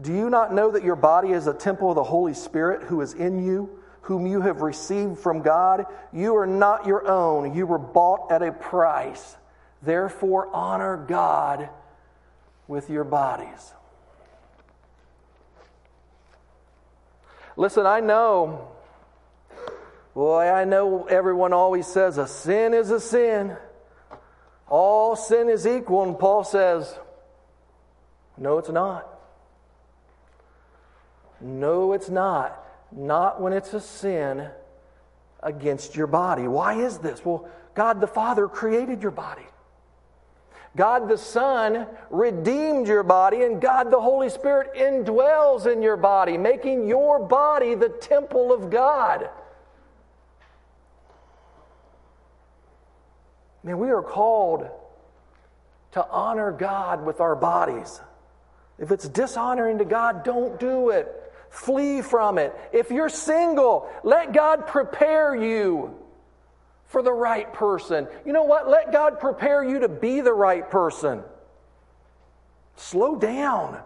Do 0.00 0.14
you 0.14 0.30
not 0.30 0.54
know 0.54 0.70
that 0.70 0.82
your 0.82 0.96
body 0.96 1.32
is 1.32 1.46
a 1.46 1.52
temple 1.52 1.90
of 1.90 1.96
the 1.96 2.04
Holy 2.04 2.32
Spirit 2.32 2.84
who 2.84 3.02
is 3.02 3.12
in 3.12 3.44
you, 3.44 3.78
whom 4.00 4.26
you 4.26 4.40
have 4.40 4.62
received 4.62 5.18
from 5.18 5.42
God? 5.42 5.84
You 6.10 6.34
are 6.36 6.46
not 6.46 6.86
your 6.86 7.06
own, 7.06 7.54
you 7.54 7.66
were 7.66 7.78
bought 7.78 8.32
at 8.32 8.40
a 8.40 8.52
price. 8.52 9.36
Therefore, 9.82 10.48
honor 10.54 10.96
God 10.96 11.68
with 12.68 12.88
your 12.88 13.04
bodies. 13.04 13.74
Listen, 17.54 17.84
I 17.84 18.00
know, 18.00 18.66
boy, 20.18 20.50
I 20.50 20.64
know 20.64 21.04
everyone 21.04 21.52
always 21.52 21.86
says 21.86 22.18
a 22.18 22.26
sin 22.26 22.74
is 22.74 22.90
a 22.90 22.98
sin. 22.98 23.56
All 24.68 25.14
sin 25.14 25.48
is 25.48 25.64
equal. 25.64 26.02
And 26.02 26.18
Paul 26.18 26.42
says, 26.42 26.92
no, 28.36 28.58
it's 28.58 28.68
not. 28.68 29.06
No, 31.40 31.92
it's 31.92 32.08
not. 32.08 32.64
Not 32.90 33.40
when 33.40 33.52
it's 33.52 33.72
a 33.74 33.80
sin 33.80 34.48
against 35.40 35.94
your 35.94 36.08
body. 36.08 36.48
Why 36.48 36.74
is 36.74 36.98
this? 36.98 37.24
Well, 37.24 37.48
God 37.76 38.00
the 38.00 38.08
Father 38.08 38.48
created 38.48 39.02
your 39.02 39.12
body. 39.12 39.46
God 40.74 41.08
the 41.08 41.16
Son 41.16 41.86
redeemed 42.10 42.88
your 42.88 43.04
body, 43.04 43.44
and 43.44 43.60
God 43.60 43.92
the 43.92 44.00
Holy 44.00 44.30
Spirit 44.30 44.74
indwells 44.74 45.72
in 45.72 45.80
your 45.80 45.96
body, 45.96 46.36
making 46.36 46.88
your 46.88 47.20
body 47.20 47.76
the 47.76 47.88
temple 47.88 48.52
of 48.52 48.68
God. 48.68 49.30
Man, 53.62 53.78
we 53.78 53.90
are 53.90 54.02
called 54.02 54.68
to 55.92 56.06
honor 56.08 56.52
God 56.52 57.04
with 57.04 57.20
our 57.20 57.34
bodies. 57.34 58.00
If 58.78 58.90
it's 58.92 59.08
dishonoring 59.08 59.78
to 59.78 59.84
God, 59.84 60.22
don't 60.22 60.60
do 60.60 60.90
it. 60.90 61.08
Flee 61.50 62.02
from 62.02 62.38
it. 62.38 62.54
If 62.72 62.90
you're 62.90 63.08
single, 63.08 63.90
let 64.04 64.32
God 64.32 64.66
prepare 64.66 65.34
you 65.34 65.96
for 66.86 67.02
the 67.02 67.12
right 67.12 67.52
person. 67.52 68.06
You 68.24 68.32
know 68.32 68.44
what? 68.44 68.68
Let 68.68 68.92
God 68.92 69.18
prepare 69.18 69.64
you 69.64 69.80
to 69.80 69.88
be 69.88 70.20
the 70.20 70.32
right 70.32 70.68
person. 70.70 71.22
Slow 72.76 73.16
down. 73.16 73.80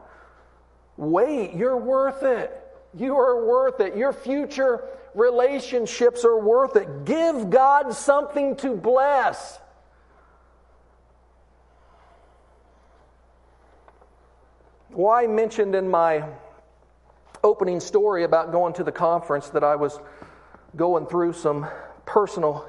Wait, 0.96 1.54
you're 1.54 1.76
worth 1.76 2.22
it. 2.22 2.58
You 2.94 3.16
are 3.16 3.46
worth 3.46 3.80
it. 3.80 3.96
Your 3.96 4.12
future 4.12 4.84
relationships 5.14 6.24
are 6.24 6.38
worth 6.38 6.76
it. 6.76 7.04
Give 7.04 7.48
God 7.48 7.94
something 7.94 8.56
to 8.56 8.76
bless. 8.76 9.58
Well, 14.94 15.10
I 15.10 15.26
mentioned 15.26 15.74
in 15.74 15.88
my 15.88 16.22
opening 17.42 17.80
story 17.80 18.24
about 18.24 18.52
going 18.52 18.74
to 18.74 18.84
the 18.84 18.92
conference 18.92 19.48
that 19.48 19.64
I 19.64 19.74
was 19.74 19.98
going 20.76 21.06
through 21.06 21.32
some 21.32 21.66
personal 22.04 22.66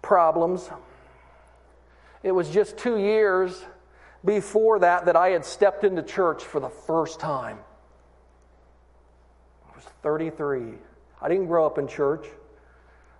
problems. 0.00 0.70
It 2.22 2.32
was 2.32 2.48
just 2.48 2.78
two 2.78 2.96
years 2.96 3.62
before 4.24 4.78
that 4.78 5.04
that 5.04 5.16
I 5.16 5.28
had 5.28 5.44
stepped 5.44 5.84
into 5.84 6.02
church 6.02 6.42
for 6.42 6.60
the 6.60 6.70
first 6.70 7.20
time. 7.20 7.58
I 9.70 9.76
was 9.76 9.84
33. 10.02 10.62
I 11.20 11.28
didn't 11.28 11.48
grow 11.48 11.66
up 11.66 11.76
in 11.76 11.86
church. 11.86 12.26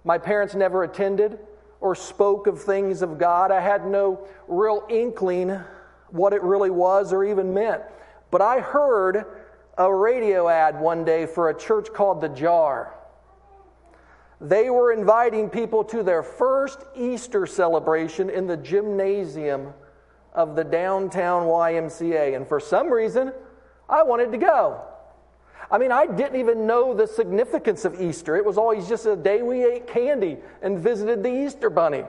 My 0.03 0.17
parents 0.17 0.55
never 0.55 0.83
attended 0.85 1.39
or 1.79 1.95
spoke 1.95 2.47
of 2.47 2.63
things 2.63 3.03
of 3.03 3.19
God. 3.19 3.51
I 3.51 3.61
had 3.61 3.87
no 3.87 4.27
real 4.49 4.87
inkling 4.89 5.51
what 6.09 6.33
it 6.33 6.43
really 6.43 6.71
was 6.71 7.13
or 7.13 7.23
even 7.23 7.53
meant. 7.53 7.83
But 8.35 8.43
I 8.43 8.59
heard 8.59 9.27
a 9.79 9.95
radio 9.95 10.49
ad 10.49 10.81
one 10.81 11.05
day 11.05 11.25
for 11.25 11.51
a 11.51 11.55
church 11.57 11.93
called 11.93 12.21
The 12.21 12.29
Jar. 12.29 12.93
They 14.41 14.71
were 14.71 14.93
inviting 14.93 15.49
people 15.49 15.85
to 15.85 16.03
their 16.03 16.25
first 16.25 16.81
Easter 16.97 17.47
celebration 17.47 18.31
in 18.31 18.49
the 18.49 18.57
gymnasium 18.57 19.73
of 20.33 20.57
the 20.57 20.65
downtown 20.65 21.45
YMCA. 21.45 22.35
And 22.35 22.45
for 22.45 22.59
some 22.59 22.93
reason, 22.93 23.33
I 23.89 24.03
wanted 24.03 24.33
to 24.33 24.39
go. 24.39 24.83
I 25.71 25.79
mean, 25.79 25.93
I 25.93 26.05
didn't 26.07 26.41
even 26.41 26.67
know 26.67 26.93
the 26.93 27.07
significance 27.07 27.85
of 27.85 28.03
Easter. 28.03 28.35
It 28.35 28.45
was 28.45 28.59
always 28.59 28.89
just 28.89 29.07
a 29.07 29.15
day 29.15 29.43
we 29.43 29.65
ate 29.65 29.87
candy 29.87 30.39
and 30.61 30.77
visited 30.77 31.23
the 31.23 31.31
Easter 31.31 31.71
bunny. 31.71 32.03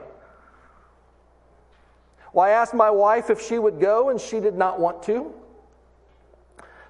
Well, 2.32 2.44
I 2.44 2.50
asked 2.50 2.74
my 2.74 2.90
wife 2.90 3.30
if 3.30 3.40
she 3.40 3.60
would 3.60 3.78
go, 3.78 4.08
and 4.08 4.20
she 4.20 4.40
did 4.40 4.56
not 4.56 4.80
want 4.80 5.04
to. 5.04 5.32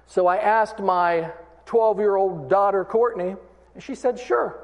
So 0.07 0.25
I 0.25 0.37
asked 0.37 0.79
my 0.79 1.31
12 1.65 1.99
year 1.99 2.15
old 2.15 2.49
daughter, 2.49 2.83
Courtney, 2.83 3.35
and 3.75 3.83
she 3.83 3.93
said, 3.93 4.17
sure. 4.19 4.59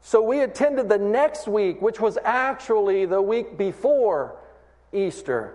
So 0.00 0.20
we 0.20 0.40
attended 0.42 0.88
the 0.88 0.98
next 0.98 1.48
week, 1.48 1.80
which 1.80 2.00
was 2.00 2.18
actually 2.22 3.06
the 3.06 3.22
week 3.22 3.56
before 3.56 4.36
Easter. 4.92 5.54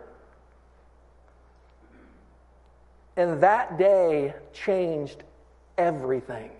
And 3.15 3.41
that 3.41 3.77
day 3.77 4.33
changed 4.53 5.23
everything 5.77 6.51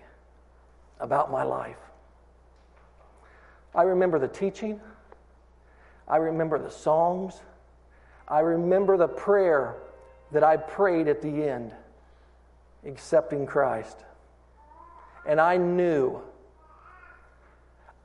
about 1.00 1.30
my 1.30 1.42
life. 1.42 1.76
I 3.74 3.82
remember 3.82 4.18
the 4.18 4.28
teaching. 4.28 4.80
I 6.06 6.18
remember 6.18 6.58
the 6.58 6.70
songs. 6.70 7.40
I 8.28 8.40
remember 8.40 8.96
the 8.96 9.08
prayer 9.08 9.76
that 10.30 10.44
I 10.44 10.56
prayed 10.56 11.08
at 11.08 11.22
the 11.22 11.48
end, 11.48 11.72
accepting 12.86 13.46
Christ. 13.46 14.04
And 15.26 15.40
I 15.40 15.56
knew 15.56 16.22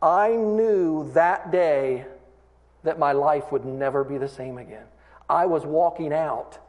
I 0.01 0.29
knew 0.35 1.11
that 1.13 1.51
day 1.51 2.05
that 2.83 2.99
my 2.99 3.13
life 3.13 3.51
would 3.51 3.65
never 3.65 4.03
be 4.03 4.17
the 4.17 4.27
same 4.27 4.57
again. 4.57 4.85
I 5.29 5.45
was 5.47 5.65
walking 5.65 6.13
out 6.13 6.59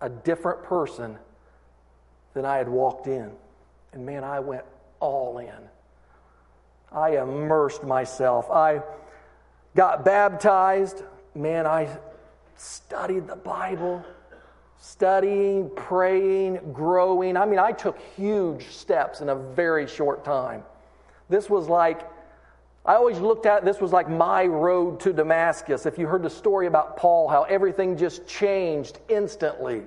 a 0.00 0.08
different 0.08 0.62
person 0.64 1.18
than 2.34 2.44
I 2.44 2.58
had 2.58 2.68
walked 2.68 3.06
in. 3.06 3.30
And 3.92 4.04
man, 4.04 4.22
I 4.22 4.40
went 4.40 4.64
all 5.00 5.38
in. 5.38 5.68
I 6.92 7.16
immersed 7.16 7.84
myself. 7.84 8.50
I 8.50 8.82
got 9.74 10.04
baptized. 10.04 11.02
Man, 11.34 11.66
I 11.66 11.88
studied 12.56 13.26
the 13.26 13.36
Bible, 13.36 14.04
studying, 14.84 15.70
praying, 15.74 16.60
growing. 16.74 17.38
I 17.38 17.46
mean, 17.46 17.58
I 17.58 17.72
took 17.72 17.98
huge 18.16 18.66
steps 18.66 19.22
in 19.22 19.30
a 19.30 19.34
very 19.34 19.86
short 19.86 20.26
time. 20.26 20.62
This 21.30 21.48
was 21.48 21.70
like, 21.70 22.06
I 22.84 22.94
always 22.94 23.18
looked 23.18 23.46
at 23.46 23.64
this 23.64 23.80
was 23.80 23.92
like 23.92 24.10
my 24.10 24.44
road 24.44 25.00
to 25.00 25.14
Damascus. 25.14 25.86
If 25.86 25.96
you 25.96 26.06
heard 26.06 26.22
the 26.22 26.28
story 26.28 26.66
about 26.66 26.98
Paul, 26.98 27.28
how 27.28 27.44
everything 27.44 27.96
just 27.96 28.26
changed 28.26 28.98
instantly. 29.08 29.84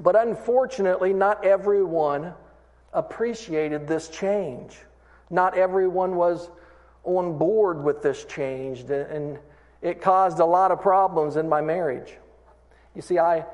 But 0.00 0.14
unfortunately, 0.14 1.14
not 1.14 1.42
everyone 1.42 2.34
appreciated 2.92 3.88
this 3.88 4.10
change. 4.10 4.76
Not 5.30 5.56
everyone 5.56 6.16
was 6.16 6.50
on 7.04 7.38
board 7.38 7.82
with 7.82 8.02
this 8.02 8.26
change, 8.26 8.80
and 8.90 9.38
it 9.80 10.02
caused 10.02 10.38
a 10.38 10.44
lot 10.44 10.70
of 10.70 10.82
problems 10.82 11.36
in 11.36 11.48
my 11.48 11.62
marriage. 11.62 12.18
You 12.94 13.02
see, 13.02 13.18
I, 13.18 13.44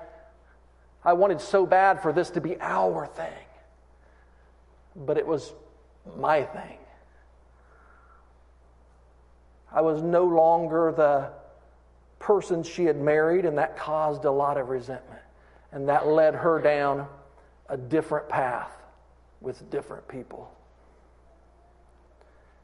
I 1.04 1.12
wanted 1.14 1.40
so 1.40 1.66
bad 1.66 2.02
for 2.02 2.12
this 2.12 2.30
to 2.30 2.40
be 2.40 2.60
our 2.60 3.06
thing, 3.06 3.46
but 4.94 5.16
it 5.16 5.26
was 5.26 5.52
my 6.16 6.42
thing. 6.42 6.78
I 9.72 9.80
was 9.80 10.02
no 10.02 10.24
longer 10.24 10.92
the 10.96 11.30
person 12.18 12.62
she 12.62 12.84
had 12.84 13.00
married, 13.00 13.44
and 13.44 13.56
that 13.58 13.76
caused 13.76 14.24
a 14.24 14.30
lot 14.30 14.56
of 14.56 14.68
resentment. 14.68 15.22
And 15.72 15.88
that 15.88 16.08
led 16.08 16.34
her 16.34 16.60
down 16.60 17.06
a 17.68 17.76
different 17.76 18.28
path 18.28 18.72
with 19.40 19.70
different 19.70 20.06
people. 20.08 20.52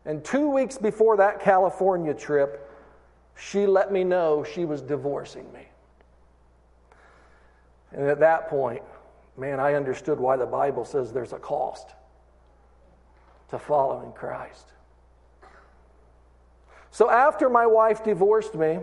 And 0.04 0.24
two 0.24 0.50
weeks 0.50 0.76
before 0.76 1.16
that 1.16 1.40
California 1.40 2.12
trip, 2.12 2.70
she 3.36 3.66
let 3.66 3.92
me 3.92 4.04
know 4.04 4.44
she 4.44 4.64
was 4.64 4.82
divorcing 4.82 5.50
me. 5.52 5.66
And 7.92 8.08
at 8.08 8.20
that 8.20 8.48
point, 8.48 8.82
man, 9.36 9.60
I 9.60 9.74
understood 9.74 10.18
why 10.18 10.36
the 10.36 10.46
Bible 10.46 10.84
says 10.84 11.12
there's 11.12 11.32
a 11.32 11.38
cost 11.38 11.94
to 13.50 13.58
following 13.58 14.12
Christ. 14.12 14.72
So 16.90 17.10
after 17.10 17.48
my 17.48 17.66
wife 17.66 18.02
divorced 18.02 18.54
me, 18.54 18.78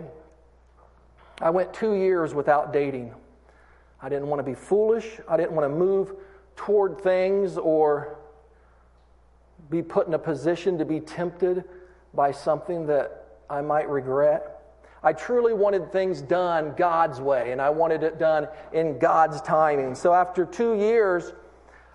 I 1.40 1.50
went 1.50 1.74
two 1.74 1.94
years 1.94 2.32
without 2.32 2.72
dating. 2.72 3.12
I 4.00 4.08
didn't 4.08 4.28
want 4.28 4.38
to 4.38 4.44
be 4.44 4.54
foolish. 4.54 5.18
I 5.28 5.36
didn't 5.36 5.52
want 5.52 5.64
to 5.64 5.76
move 5.76 6.14
toward 6.56 7.00
things 7.00 7.58
or 7.58 8.18
be 9.70 9.82
put 9.82 10.06
in 10.06 10.14
a 10.14 10.18
position 10.18 10.78
to 10.78 10.84
be 10.84 11.00
tempted 11.00 11.64
by 12.12 12.30
something 12.30 12.86
that 12.86 13.40
I 13.50 13.60
might 13.60 13.88
regret. 13.88 14.53
I 15.04 15.12
truly 15.12 15.52
wanted 15.52 15.92
things 15.92 16.22
done 16.22 16.74
God's 16.76 17.20
way, 17.20 17.52
and 17.52 17.60
I 17.60 17.68
wanted 17.68 18.02
it 18.02 18.18
done 18.18 18.48
in 18.72 18.98
God's 18.98 19.42
timing. 19.42 19.94
So 19.94 20.14
after 20.14 20.46
two 20.46 20.74
years, 20.74 21.34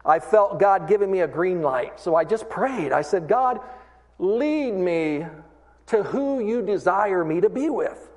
I 0.06 0.20
felt 0.20 0.60
God 0.60 0.88
giving 0.88 1.12
me 1.12 1.22
a 1.22 1.28
green 1.28 1.64
light. 1.64 2.00
So 2.00 2.16
I 2.16 2.24
just 2.24 2.48
prayed. 2.50 2.92
I 2.92 3.02
said, 3.02 3.28
God, 3.28 3.62
lead 4.20 4.74
me 4.74 5.26
to 5.88 6.04
who 6.04 6.40
you 6.40 6.62
desire 6.62 7.26
me 7.26 7.42
to 7.42 7.50
be 7.50 7.72
with. 7.72 8.10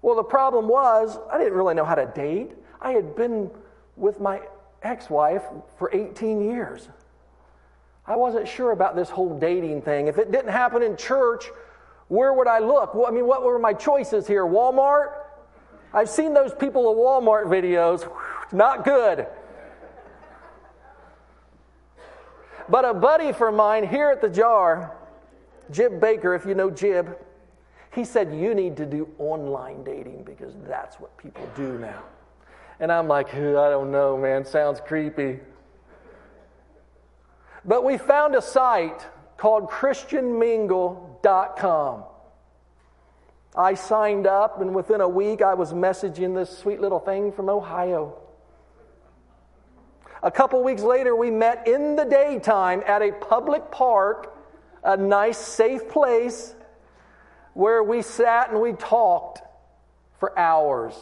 Well, 0.00 0.16
the 0.16 0.24
problem 0.24 0.66
was, 0.66 1.18
I 1.30 1.36
didn't 1.36 1.54
really 1.54 1.74
know 1.74 1.84
how 1.84 1.94
to 1.94 2.06
date. 2.06 2.52
I 2.80 2.92
had 2.92 3.14
been 3.14 3.50
with 3.96 4.18
my 4.18 4.40
ex 4.82 5.10
wife 5.10 5.42
for 5.78 5.94
18 5.94 6.42
years. 6.42 6.88
I 8.06 8.16
wasn't 8.16 8.48
sure 8.48 8.72
about 8.72 8.96
this 8.96 9.08
whole 9.08 9.38
dating 9.38 9.82
thing. 9.82 10.08
If 10.08 10.18
it 10.18 10.30
didn't 10.30 10.52
happen 10.52 10.82
in 10.82 10.96
church, 10.96 11.50
where 12.14 12.32
would 12.32 12.46
I 12.46 12.60
look? 12.60 12.94
Well, 12.94 13.06
I 13.06 13.10
mean, 13.10 13.26
what 13.26 13.42
were 13.42 13.58
my 13.58 13.72
choices 13.72 14.26
here? 14.26 14.44
Walmart? 14.44 15.14
I've 15.92 16.08
seen 16.08 16.32
those 16.32 16.54
people 16.54 16.90
at 16.90 16.96
Walmart 16.96 17.46
videos. 17.46 18.08
Not 18.52 18.84
good. 18.84 19.26
But 22.68 22.84
a 22.84 22.94
buddy 22.94 23.32
from 23.32 23.56
mine 23.56 23.86
here 23.86 24.10
at 24.10 24.20
the 24.20 24.28
jar, 24.28 24.96
Jib 25.70 26.00
Baker, 26.00 26.34
if 26.34 26.46
you 26.46 26.54
know 26.54 26.70
Jib, 26.70 27.18
he 27.92 28.04
said, 28.04 28.32
You 28.34 28.54
need 28.54 28.76
to 28.76 28.86
do 28.86 29.08
online 29.18 29.84
dating 29.84 30.24
because 30.24 30.54
that's 30.66 31.00
what 31.00 31.16
people 31.18 31.48
do 31.56 31.78
now. 31.78 32.02
And 32.80 32.90
I'm 32.90 33.08
like, 33.08 33.34
I 33.34 33.70
don't 33.70 33.90
know, 33.90 34.16
man. 34.16 34.44
Sounds 34.44 34.80
creepy. 34.80 35.40
But 37.64 37.84
we 37.84 37.98
found 37.98 38.34
a 38.34 38.42
site 38.42 39.06
called 39.36 39.68
ChristianMingle.com. 41.24 42.04
I 43.56 43.74
signed 43.74 44.26
up, 44.26 44.60
and 44.60 44.74
within 44.74 45.00
a 45.00 45.08
week, 45.08 45.40
I 45.40 45.54
was 45.54 45.72
messaging 45.72 46.34
this 46.34 46.56
sweet 46.56 46.80
little 46.80 46.98
thing 46.98 47.32
from 47.32 47.48
Ohio. 47.48 48.18
A 50.22 50.30
couple 50.30 50.62
weeks 50.64 50.82
later, 50.82 51.14
we 51.14 51.30
met 51.30 51.68
in 51.68 51.96
the 51.96 52.04
daytime 52.04 52.82
at 52.86 53.02
a 53.02 53.12
public 53.12 53.70
park, 53.70 54.36
a 54.82 54.96
nice, 54.96 55.38
safe 55.38 55.88
place 55.88 56.54
where 57.52 57.82
we 57.82 58.02
sat 58.02 58.50
and 58.50 58.60
we 58.60 58.72
talked 58.72 59.42
for 60.18 60.36
hours. 60.36 60.94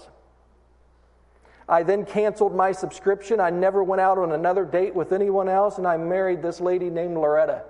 I 1.69 1.85
then 1.85 2.05
canceled 2.05 2.55
my 2.55 2.73
subscription. 2.73 3.41
I 3.41 3.49
never 3.49 3.83
went 3.83 4.01
out 4.01 4.19
on 4.19 4.33
another 4.33 4.67
date 4.67 4.95
with 4.95 5.13
anyone 5.13 5.49
else, 5.49 5.79
and 5.79 5.87
I 5.87 5.97
married 5.97 6.43
this 6.43 6.61
lady 6.61 6.91
named 6.91 7.15
Loretta 7.15 7.63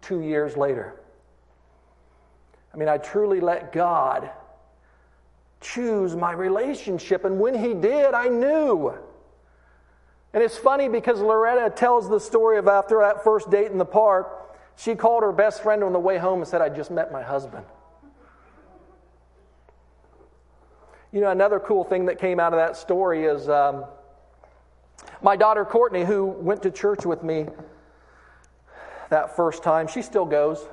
two 0.00 0.20
years 0.20 0.56
later. 0.56 0.97
I 2.78 2.80
mean, 2.80 2.88
I 2.88 2.98
truly 2.98 3.40
let 3.40 3.72
God 3.72 4.30
choose 5.60 6.14
my 6.14 6.30
relationship, 6.30 7.24
and 7.24 7.40
when 7.40 7.58
He 7.58 7.74
did, 7.74 8.14
I 8.14 8.28
knew. 8.28 8.94
And 10.32 10.44
it's 10.44 10.56
funny 10.56 10.88
because 10.88 11.20
Loretta 11.20 11.70
tells 11.74 12.08
the 12.08 12.20
story 12.20 12.56
of 12.56 12.68
after 12.68 13.00
that 13.00 13.24
first 13.24 13.50
date 13.50 13.72
in 13.72 13.78
the 13.78 13.84
park, 13.84 14.54
she 14.76 14.94
called 14.94 15.24
her 15.24 15.32
best 15.32 15.60
friend 15.60 15.82
on 15.82 15.92
the 15.92 15.98
way 15.98 16.18
home 16.18 16.38
and 16.38 16.46
said, 16.46 16.62
I 16.62 16.68
just 16.68 16.92
met 16.92 17.10
my 17.10 17.20
husband. 17.20 17.66
You 21.10 21.20
know, 21.20 21.32
another 21.32 21.58
cool 21.58 21.82
thing 21.82 22.06
that 22.06 22.20
came 22.20 22.38
out 22.38 22.52
of 22.52 22.60
that 22.60 22.76
story 22.76 23.24
is 23.24 23.48
um, 23.48 23.86
my 25.20 25.34
daughter 25.34 25.64
Courtney, 25.64 26.04
who 26.04 26.26
went 26.26 26.62
to 26.62 26.70
church 26.70 27.04
with 27.04 27.24
me 27.24 27.46
that 29.10 29.34
first 29.34 29.64
time, 29.64 29.88
she 29.88 30.00
still 30.00 30.26
goes. 30.26 30.64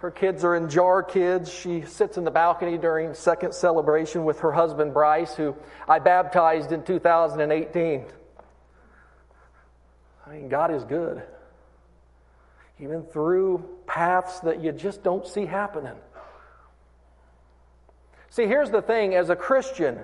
Her 0.00 0.10
kids 0.10 0.44
are 0.44 0.56
in 0.56 0.70
jar 0.70 1.02
kids. 1.02 1.52
She 1.52 1.82
sits 1.82 2.16
in 2.16 2.24
the 2.24 2.30
balcony 2.30 2.78
during 2.78 3.12
second 3.12 3.52
celebration 3.54 4.24
with 4.24 4.40
her 4.40 4.50
husband 4.50 4.94
Bryce, 4.94 5.34
who 5.34 5.54
I 5.86 5.98
baptized 5.98 6.72
in 6.72 6.82
2018. 6.82 8.06
I 10.26 10.30
mean, 10.30 10.48
God 10.48 10.72
is 10.72 10.84
good. 10.84 11.22
Even 12.78 13.02
through 13.02 13.62
paths 13.86 14.40
that 14.40 14.62
you 14.62 14.72
just 14.72 15.02
don't 15.02 15.26
see 15.26 15.44
happening. 15.44 15.96
See, 18.30 18.46
here's 18.46 18.70
the 18.70 18.80
thing 18.80 19.14
as 19.14 19.28
a 19.28 19.36
Christian, 19.36 19.98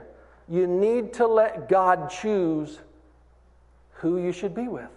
you 0.46 0.66
need 0.66 1.14
to 1.14 1.26
let 1.26 1.70
God 1.70 2.10
choose 2.10 2.78
who 3.92 4.18
you 4.18 4.32
should 4.32 4.54
be 4.54 4.68
with. 4.68 4.90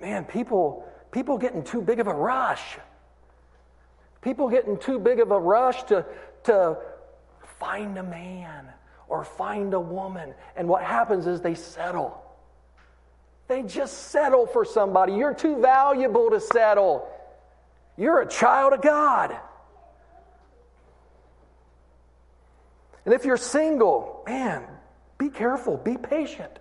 Man, 0.00 0.24
people, 0.24 0.88
people 1.10 1.36
getting 1.36 1.62
too 1.62 1.82
big 1.82 2.00
of 2.00 2.06
a 2.06 2.14
rush. 2.14 2.78
People 4.20 4.48
getting 4.48 4.78
too 4.78 4.98
big 4.98 5.20
of 5.20 5.30
a 5.30 5.38
rush 5.38 5.82
to, 5.84 6.04
to 6.44 6.78
find 7.58 7.96
a 7.98 8.02
man 8.02 8.66
or 9.08 9.24
find 9.24 9.74
a 9.74 9.80
woman. 9.80 10.34
And 10.56 10.68
what 10.68 10.82
happens 10.82 11.26
is 11.26 11.40
they 11.40 11.54
settle. 11.54 12.22
They 13.46 13.62
just 13.62 14.08
settle 14.08 14.46
for 14.46 14.64
somebody. 14.64 15.14
You're 15.14 15.34
too 15.34 15.60
valuable 15.60 16.30
to 16.30 16.40
settle. 16.40 17.08
You're 17.96 18.20
a 18.20 18.28
child 18.28 18.74
of 18.74 18.82
God. 18.82 19.36
And 23.04 23.14
if 23.14 23.24
you're 23.24 23.38
single, 23.38 24.22
man, 24.26 24.64
be 25.16 25.30
careful, 25.30 25.78
be 25.78 25.96
patient. 25.96 26.58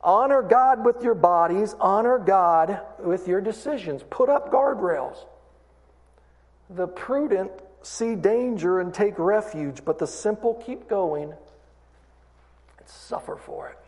Honor 0.00 0.42
God 0.42 0.84
with 0.84 1.02
your 1.02 1.14
bodies, 1.14 1.74
honor 1.78 2.18
God 2.18 2.80
with 2.98 3.28
your 3.28 3.40
decisions. 3.40 4.02
Put 4.10 4.28
up 4.28 4.52
guardrails. 4.52 5.16
The 6.70 6.86
prudent 6.86 7.50
see 7.82 8.14
danger 8.14 8.80
and 8.80 8.92
take 8.92 9.18
refuge, 9.18 9.84
but 9.84 9.98
the 9.98 10.06
simple 10.06 10.54
keep 10.54 10.88
going 10.88 11.32
and 12.78 12.88
suffer 12.88 13.36
for 13.36 13.68
it. 13.68 13.78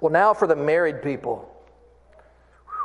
Well, 0.00 0.12
now 0.12 0.34
for 0.34 0.46
the 0.46 0.56
married 0.56 1.02
people 1.02 1.50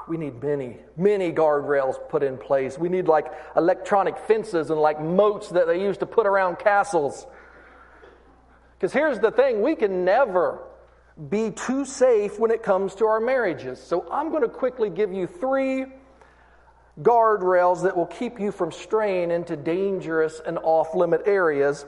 we 0.10 0.18
need 0.18 0.42
many, 0.42 0.78
many 0.98 1.32
guardrails 1.32 1.96
put 2.10 2.24
in 2.24 2.38
place. 2.38 2.80
We 2.80 2.90
need 2.90 3.08
like 3.08 3.32
electronic 3.56 4.18
fences 4.18 4.72
and 4.72 4.82
like 4.82 5.00
moats 5.00 5.50
that 5.50 5.68
they 5.68 5.80
used 5.80 6.00
to 6.00 6.08
put 6.08 6.26
around 6.26 6.58
castles. 6.58 7.28
Because 8.76 8.92
here's 8.92 9.20
the 9.20 9.30
thing 9.30 9.62
we 9.62 9.76
can 9.76 10.04
never 10.04 10.64
be 11.30 11.52
too 11.52 11.86
safe 11.86 12.40
when 12.40 12.50
it 12.50 12.64
comes 12.64 12.96
to 12.96 13.06
our 13.06 13.20
marriages. 13.20 13.80
So 13.80 14.10
I'm 14.12 14.32
going 14.32 14.42
to 14.42 14.50
quickly 14.50 14.90
give 14.90 15.14
you 15.14 15.28
three 15.28 15.86
guardrails 17.02 17.84
that 17.84 17.96
will 17.96 18.06
keep 18.06 18.40
you 18.40 18.52
from 18.52 18.72
straying 18.72 19.32
into 19.32 19.56
dangerous 19.56 20.42
and 20.46 20.58
off 20.64 20.96
limit 20.96 21.24
areas. 21.26 21.86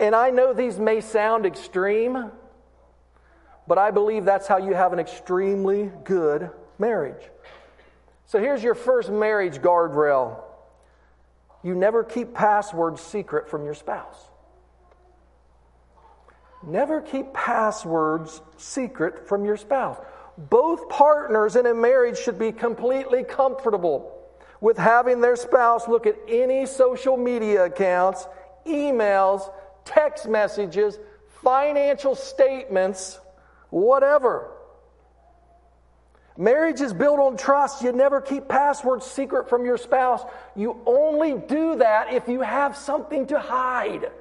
And 0.00 0.14
I 0.14 0.30
know 0.30 0.52
these 0.52 0.78
may 0.78 1.00
sound 1.00 1.46
extreme, 1.46 2.30
but 3.66 3.78
I 3.78 3.90
believe 3.90 4.24
that's 4.24 4.46
how 4.46 4.58
you 4.58 4.74
have 4.74 4.92
an 4.92 4.98
extremely 4.98 5.90
good 6.04 6.50
marriage. 6.78 7.22
So 8.26 8.38
here's 8.38 8.62
your 8.62 8.74
first 8.74 9.10
marriage 9.10 9.58
guardrail 9.58 10.42
you 11.64 11.74
never 11.74 12.04
keep 12.04 12.34
passwords 12.34 13.00
secret 13.00 13.48
from 13.48 13.64
your 13.64 13.74
spouse. 13.74 14.16
Never 16.62 17.00
keep 17.00 17.32
passwords 17.32 18.40
secret 18.56 19.26
from 19.28 19.44
your 19.44 19.56
spouse. 19.56 19.98
Both 20.38 20.88
partners 20.88 21.56
in 21.56 21.66
a 21.66 21.74
marriage 21.74 22.16
should 22.16 22.38
be 22.38 22.52
completely 22.52 23.24
comfortable 23.24 24.14
with 24.60 24.78
having 24.78 25.20
their 25.20 25.34
spouse 25.34 25.88
look 25.88 26.06
at 26.06 26.16
any 26.28 26.64
social 26.64 27.16
media 27.16 27.64
accounts, 27.64 28.24
emails, 28.64 29.50
text 29.84 30.28
messages, 30.28 30.96
financial 31.42 32.14
statements, 32.14 33.18
whatever. 33.70 34.52
Marriage 36.36 36.80
is 36.80 36.92
built 36.92 37.18
on 37.18 37.36
trust. 37.36 37.82
You 37.82 37.90
never 37.90 38.20
keep 38.20 38.46
passwords 38.46 39.04
secret 39.04 39.48
from 39.48 39.64
your 39.64 39.76
spouse. 39.76 40.22
You 40.54 40.80
only 40.86 41.34
do 41.34 41.76
that 41.76 42.12
if 42.12 42.28
you 42.28 42.42
have 42.42 42.76
something 42.76 43.26
to 43.26 43.40
hide. 43.40 44.12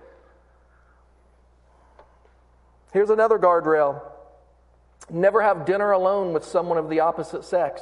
Here's 2.92 3.12
another 3.12 3.38
guardrail 3.38 4.02
never 5.10 5.42
have 5.42 5.66
dinner 5.66 5.92
alone 5.92 6.34
with 6.34 6.44
someone 6.44 6.78
of 6.78 6.90
the 6.90 7.00
opposite 7.00 7.44
sex. 7.44 7.82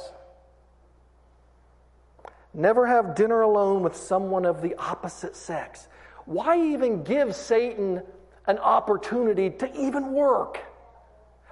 Never 2.54 2.86
have 2.86 3.14
dinner 3.14 3.42
alone 3.42 3.82
with 3.82 3.94
someone 3.94 4.46
of 4.46 4.62
the 4.62 4.74
opposite 4.76 5.36
sex. 5.36 5.88
Why 6.24 6.58
even 6.72 7.02
give 7.02 7.34
Satan 7.34 8.02
an 8.46 8.58
opportunity 8.58 9.50
to 9.50 9.70
even 9.78 10.12
work? 10.12 10.60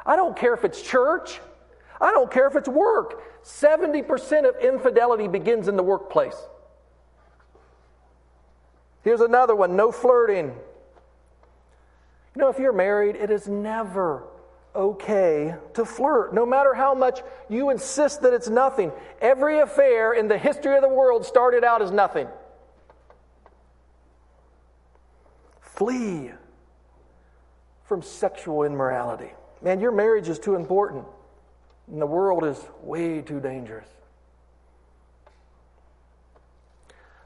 I 0.07 0.17
don't 0.17 0.37
care 0.37 0.55
if 0.55 0.65
it's 0.65 0.81
church. 0.81 1.41
I 2.01 2.11
don't 2.11 2.31
care 2.31 2.47
if 2.47 2.57
it's 2.57 2.69
work. 2.69 3.45
70% 3.45 4.49
of 4.49 4.57
infidelity 4.57 5.29
begins 5.29 5.69
in 5.69 5.77
the 5.77 5.83
workplace. 5.83 6.37
Here's 9.03 9.21
another 9.21 9.55
one 9.55 9.77
no 9.77 9.93
flirting. 9.93 10.47
You 12.35 12.41
know, 12.41 12.49
if 12.49 12.59
you're 12.59 12.73
married, 12.73 13.15
it 13.17 13.31
is 13.31 13.47
never 13.47 14.25
okay 14.75 15.55
to 15.75 15.85
flirt, 15.85 16.35
no 16.35 16.45
matter 16.45 16.75
how 16.75 16.95
much 16.95 17.21
you 17.49 17.71
insist 17.71 18.23
that 18.23 18.33
it's 18.33 18.49
nothing. 18.49 18.93
Every 19.21 19.61
affair 19.61 20.13
in 20.13 20.29
the 20.29 20.39
history 20.39 20.77
of 20.77 20.83
the 20.83 20.89
world 20.89 21.25
started 21.25 21.65
out 21.65 21.83
as 21.83 21.91
nothing. 21.91 22.29
Flee 25.61 26.31
from 27.85 28.03
sexual 28.03 28.65
immorality. 28.65 29.33
Man, 29.63 29.81
your 29.81 29.93
marriage 29.93 30.29
is 30.29 30.39
too 30.39 30.55
important. 30.55 31.05
And 31.91 32.01
the 32.01 32.07
world 32.07 32.45
is 32.45 32.59
way 32.83 33.21
too 33.21 33.41
dangerous. 33.41 33.89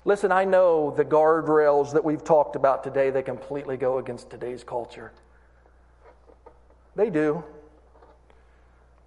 Listen, 0.05 0.33
I 0.33 0.45
know 0.45 0.91
the 0.97 1.05
guardrails 1.05 1.93
that 1.93 2.05
we've 2.05 2.25
talked 2.25 2.57
about 2.57 2.83
today, 2.83 3.11
they 3.11 3.23
completely 3.23 3.77
go 3.77 3.99
against 3.99 4.31
today's 4.31 4.65
culture. 4.65 5.13
They 6.99 7.09
do. 7.09 7.43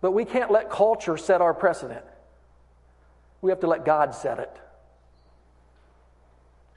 But 0.01 0.13
we 0.13 0.25
can't 0.25 0.49
let 0.49 0.71
culture 0.71 1.15
set 1.15 1.41
our 1.41 1.53
precedent. 1.53 2.03
We 3.43 3.51
have 3.51 3.59
to 3.59 3.67
let 3.67 3.85
God 3.85 4.15
set 4.15 4.39
it. 4.39 4.59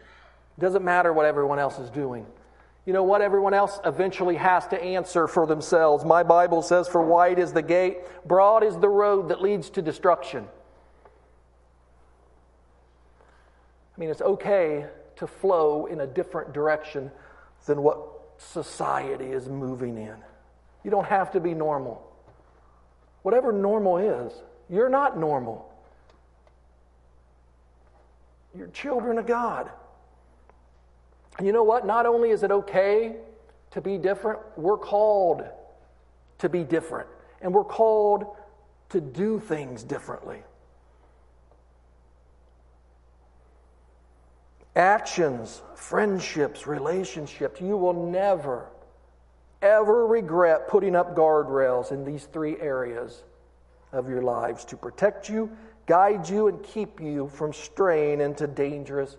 It 0.00 0.60
doesn't 0.60 0.84
matter 0.84 1.10
what 1.10 1.24
everyone 1.24 1.58
else 1.58 1.78
is 1.78 1.88
doing 1.88 2.26
you 2.86 2.92
know 2.92 3.02
what? 3.02 3.22
Everyone 3.22 3.54
else 3.54 3.80
eventually 3.84 4.36
has 4.36 4.66
to 4.68 4.82
answer 4.82 5.26
for 5.26 5.46
themselves. 5.46 6.04
My 6.04 6.22
Bible 6.22 6.60
says, 6.60 6.86
For 6.86 7.00
wide 7.00 7.38
is 7.38 7.52
the 7.52 7.62
gate, 7.62 7.98
broad 8.26 8.62
is 8.62 8.76
the 8.76 8.88
road 8.88 9.30
that 9.30 9.40
leads 9.40 9.70
to 9.70 9.82
destruction. 9.82 10.46
I 13.96 14.00
mean, 14.00 14.10
it's 14.10 14.20
okay 14.20 14.86
to 15.16 15.26
flow 15.26 15.86
in 15.86 16.00
a 16.00 16.06
different 16.06 16.52
direction 16.52 17.10
than 17.64 17.82
what 17.82 17.98
society 18.36 19.26
is 19.26 19.48
moving 19.48 19.96
in. 19.96 20.16
You 20.84 20.90
don't 20.90 21.06
have 21.06 21.32
to 21.32 21.40
be 21.40 21.54
normal. 21.54 22.06
Whatever 23.22 23.52
normal 23.52 23.96
is, 23.98 24.32
you're 24.68 24.90
not 24.90 25.18
normal. 25.18 25.70
You're 28.56 28.68
children 28.68 29.18
of 29.18 29.26
God. 29.26 29.70
And 31.38 31.46
you 31.46 31.52
know 31.52 31.64
what? 31.64 31.86
Not 31.86 32.06
only 32.06 32.30
is 32.30 32.42
it 32.42 32.50
okay 32.50 33.16
to 33.72 33.80
be 33.80 33.98
different, 33.98 34.38
we're 34.56 34.78
called 34.78 35.44
to 36.38 36.48
be 36.48 36.62
different. 36.62 37.08
And 37.40 37.52
we're 37.52 37.64
called 37.64 38.36
to 38.90 39.00
do 39.00 39.40
things 39.40 39.82
differently. 39.82 40.42
Actions, 44.76 45.62
friendships, 45.74 46.66
relationships, 46.66 47.60
you 47.60 47.76
will 47.76 48.10
never, 48.10 48.66
ever 49.64 50.06
regret 50.06 50.68
putting 50.68 50.94
up 50.94 51.16
guardrails 51.16 51.90
in 51.90 52.04
these 52.04 52.26
three 52.26 52.60
areas 52.60 53.24
of 53.92 54.08
your 54.08 54.22
lives 54.22 54.64
to 54.66 54.76
protect 54.76 55.28
you, 55.28 55.50
guide 55.86 56.28
you, 56.28 56.48
and 56.48 56.62
keep 56.62 57.00
you 57.00 57.28
from 57.28 57.52
straying 57.52 58.20
into 58.20 58.46
dangerous 58.46 59.16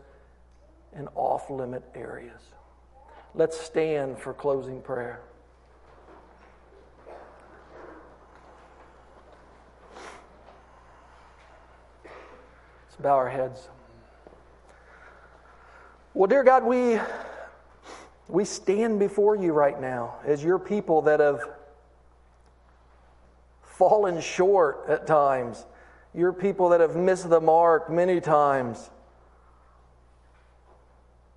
and 0.94 1.10
off 1.16 1.50
limit 1.50 1.84
areas. 1.96 2.42
Let's 3.34 3.60
stand 3.60 4.20
for 4.20 4.34
closing 4.34 4.82
prayer. 4.82 5.20
Let's 12.04 13.02
bow 13.02 13.16
our 13.16 13.30
heads. 13.30 13.68
Well, 16.14 16.28
dear 16.28 16.46
God, 16.46 16.64
we, 16.64 16.98
we 18.28 18.46
stand 18.46 19.00
before 19.00 19.36
you 19.36 19.54
right 19.54 19.80
now 19.80 20.16
as 20.26 20.44
your 20.44 20.60
people 20.60 21.04
that 21.04 21.20
have 21.20 21.42
fallen 23.62 24.22
short 24.22 24.86
at 24.88 25.06
times, 25.06 25.66
your 26.14 26.34
people 26.34 26.70
that 26.70 26.80
have 26.80 26.96
missed 26.96 27.30
the 27.30 27.42
mark 27.42 27.90
many 27.90 28.20
times 28.22 28.90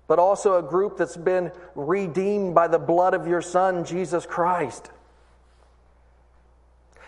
but 0.09 0.17
also 0.17 0.57
a 0.57 0.63
group 0.63 0.97
that's 0.97 1.15
been 1.15 1.51
redeemed 1.75 2.55
by 2.55 2.67
the 2.67 2.79
blood 2.79 3.13
of 3.13 3.27
your 3.27 3.43
Son, 3.43 3.85
Jesus 3.85 4.25
Christ. 4.25 4.89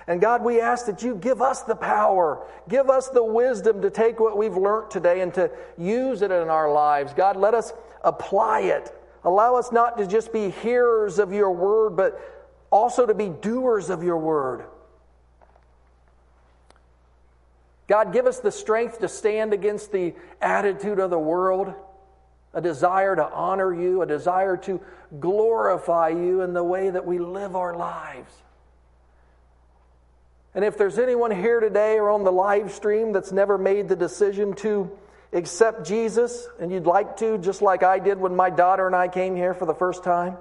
And 0.05 0.21
God, 0.21 0.43
we 0.43 0.61
ask 0.61 0.85
that 0.85 1.01
you 1.01 1.15
give 1.15 1.41
us 1.41 1.63
the 1.63 1.75
power, 1.75 2.45
give 2.69 2.91
us 2.91 3.09
the 3.09 3.23
wisdom 3.23 3.81
to 3.81 3.89
take 3.89 4.19
what 4.19 4.37
we've 4.37 4.55
learned 4.55 4.91
today 4.91 5.21
and 5.21 5.33
to 5.33 5.49
use 5.79 6.21
it 6.21 6.29
in 6.29 6.47
our 6.47 6.71
lives. 6.71 7.11
God, 7.15 7.37
let 7.37 7.55
us 7.55 7.73
apply 8.03 8.61
it. 8.61 8.95
Allow 9.23 9.55
us 9.55 9.71
not 9.71 9.97
to 9.97 10.07
just 10.07 10.33
be 10.33 10.49
hearers 10.49 11.19
of 11.19 11.31
your 11.31 11.51
word, 11.51 11.95
but 11.95 12.19
also 12.71 13.05
to 13.05 13.13
be 13.13 13.29
doers 13.29 13.89
of 13.89 14.03
your 14.03 14.17
word. 14.17 14.65
God, 17.87 18.13
give 18.13 18.25
us 18.25 18.39
the 18.39 18.51
strength 18.51 18.99
to 18.99 19.07
stand 19.07 19.53
against 19.53 19.91
the 19.91 20.13
attitude 20.41 20.99
of 20.99 21.09
the 21.09 21.19
world 21.19 21.73
a 22.53 22.61
desire 22.61 23.15
to 23.15 23.29
honor 23.31 23.73
you, 23.73 24.01
a 24.01 24.05
desire 24.05 24.57
to 24.57 24.81
glorify 25.19 26.09
you 26.09 26.41
in 26.41 26.53
the 26.53 26.63
way 26.63 26.89
that 26.89 27.05
we 27.05 27.19
live 27.19 27.55
our 27.55 27.75
lives. 27.75 28.33
And 30.53 30.65
if 30.65 30.77
there's 30.77 30.99
anyone 30.99 31.31
here 31.31 31.61
today 31.61 31.97
or 31.97 32.09
on 32.09 32.23
the 32.23 32.31
live 32.31 32.71
stream 32.71 33.13
that's 33.13 33.31
never 33.31 33.57
made 33.57 33.87
the 33.87 33.95
decision 33.95 34.53
to 34.55 34.91
accept 35.33 35.85
Jesus 35.85 36.47
and 36.59 36.71
you'd 36.71 36.85
like 36.85 37.17
to, 37.17 37.37
just 37.37 37.61
like 37.61 37.83
I 37.83 37.99
did 37.99 38.19
when 38.19 38.35
my 38.35 38.49
daughter 38.49 38.85
and 38.87 38.95
I 38.95 39.07
came 39.07 39.35
here 39.35 39.53
for 39.53 39.65
the 39.65 39.73
first 39.73 40.03
time, 40.03 40.37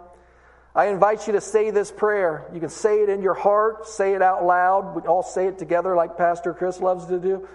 I 0.75 0.87
invite 0.87 1.27
you 1.27 1.33
to 1.33 1.41
say 1.41 1.71
this 1.71 1.91
prayer. 1.91 2.49
You 2.55 2.61
can 2.61 2.69
say 2.69 3.03
it 3.03 3.09
in 3.09 3.23
your 3.23 3.35
heart, 3.35 3.89
say 3.89 4.15
it 4.15 4.23
out 4.23 4.45
loud. 4.45 4.95
We 4.95 5.03
all 5.03 5.23
say 5.23 5.47
it 5.47 5.59
together 5.59 5.97
like 5.97 6.17
Pastor 6.17 6.55
Chris 6.55 6.81
loves 6.81 7.07
to 7.07 7.19
do. 7.19 7.49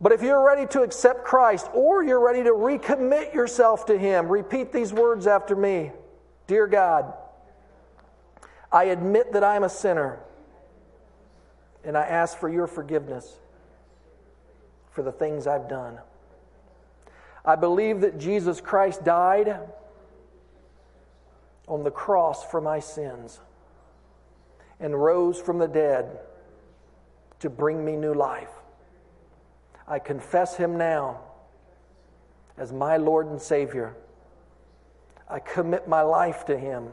But 0.00 0.12
if 0.12 0.22
you're 0.22 0.44
ready 0.44 0.66
to 0.72 0.82
accept 0.82 1.24
Christ 1.24 1.68
or 1.72 2.02
you're 2.02 2.24
ready 2.24 2.42
to 2.42 2.50
recommit 2.50 3.32
yourself 3.32 3.86
to 3.86 3.96
Him, 3.96 4.28
repeat 4.28 4.72
these 4.72 4.92
words 4.92 5.26
after 5.26 5.54
me 5.54 5.92
Dear 6.46 6.66
God, 6.66 7.14
I 8.70 8.84
admit 8.84 9.32
that 9.32 9.44
I'm 9.44 9.62
a 9.62 9.68
sinner 9.68 10.18
and 11.84 11.96
I 11.96 12.02
ask 12.02 12.36
for 12.36 12.48
your 12.48 12.66
forgiveness 12.66 13.38
for 14.90 15.02
the 15.02 15.12
things 15.12 15.46
I've 15.46 15.68
done. 15.68 15.98
I 17.44 17.56
believe 17.56 18.00
that 18.00 18.18
Jesus 18.18 18.60
Christ 18.60 19.04
died 19.04 19.60
on 21.68 21.84
the 21.84 21.90
cross 21.90 22.44
for 22.44 22.60
my 22.60 22.80
sins 22.80 23.40
and 24.80 25.02
rose 25.02 25.40
from 25.40 25.58
the 25.58 25.68
dead 25.68 26.18
to 27.40 27.50
bring 27.50 27.84
me 27.84 27.96
new 27.96 28.14
life. 28.14 28.50
I 29.86 29.98
confess 29.98 30.56
him 30.56 30.78
now 30.78 31.20
as 32.56 32.72
my 32.72 32.96
Lord 32.96 33.26
and 33.26 33.40
Savior. 33.40 33.94
I 35.28 35.38
commit 35.38 35.86
my 35.86 36.02
life 36.02 36.46
to 36.46 36.56
him. 36.56 36.88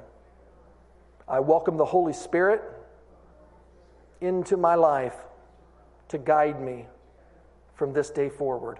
I 1.27 1.39
welcome 1.39 1.77
the 1.77 1.85
Holy 1.85 2.13
Spirit 2.13 2.61
into 4.19 4.57
my 4.57 4.75
life 4.75 5.15
to 6.09 6.17
guide 6.17 6.61
me 6.61 6.87
from 7.75 7.93
this 7.93 8.09
day 8.09 8.29
forward. 8.29 8.79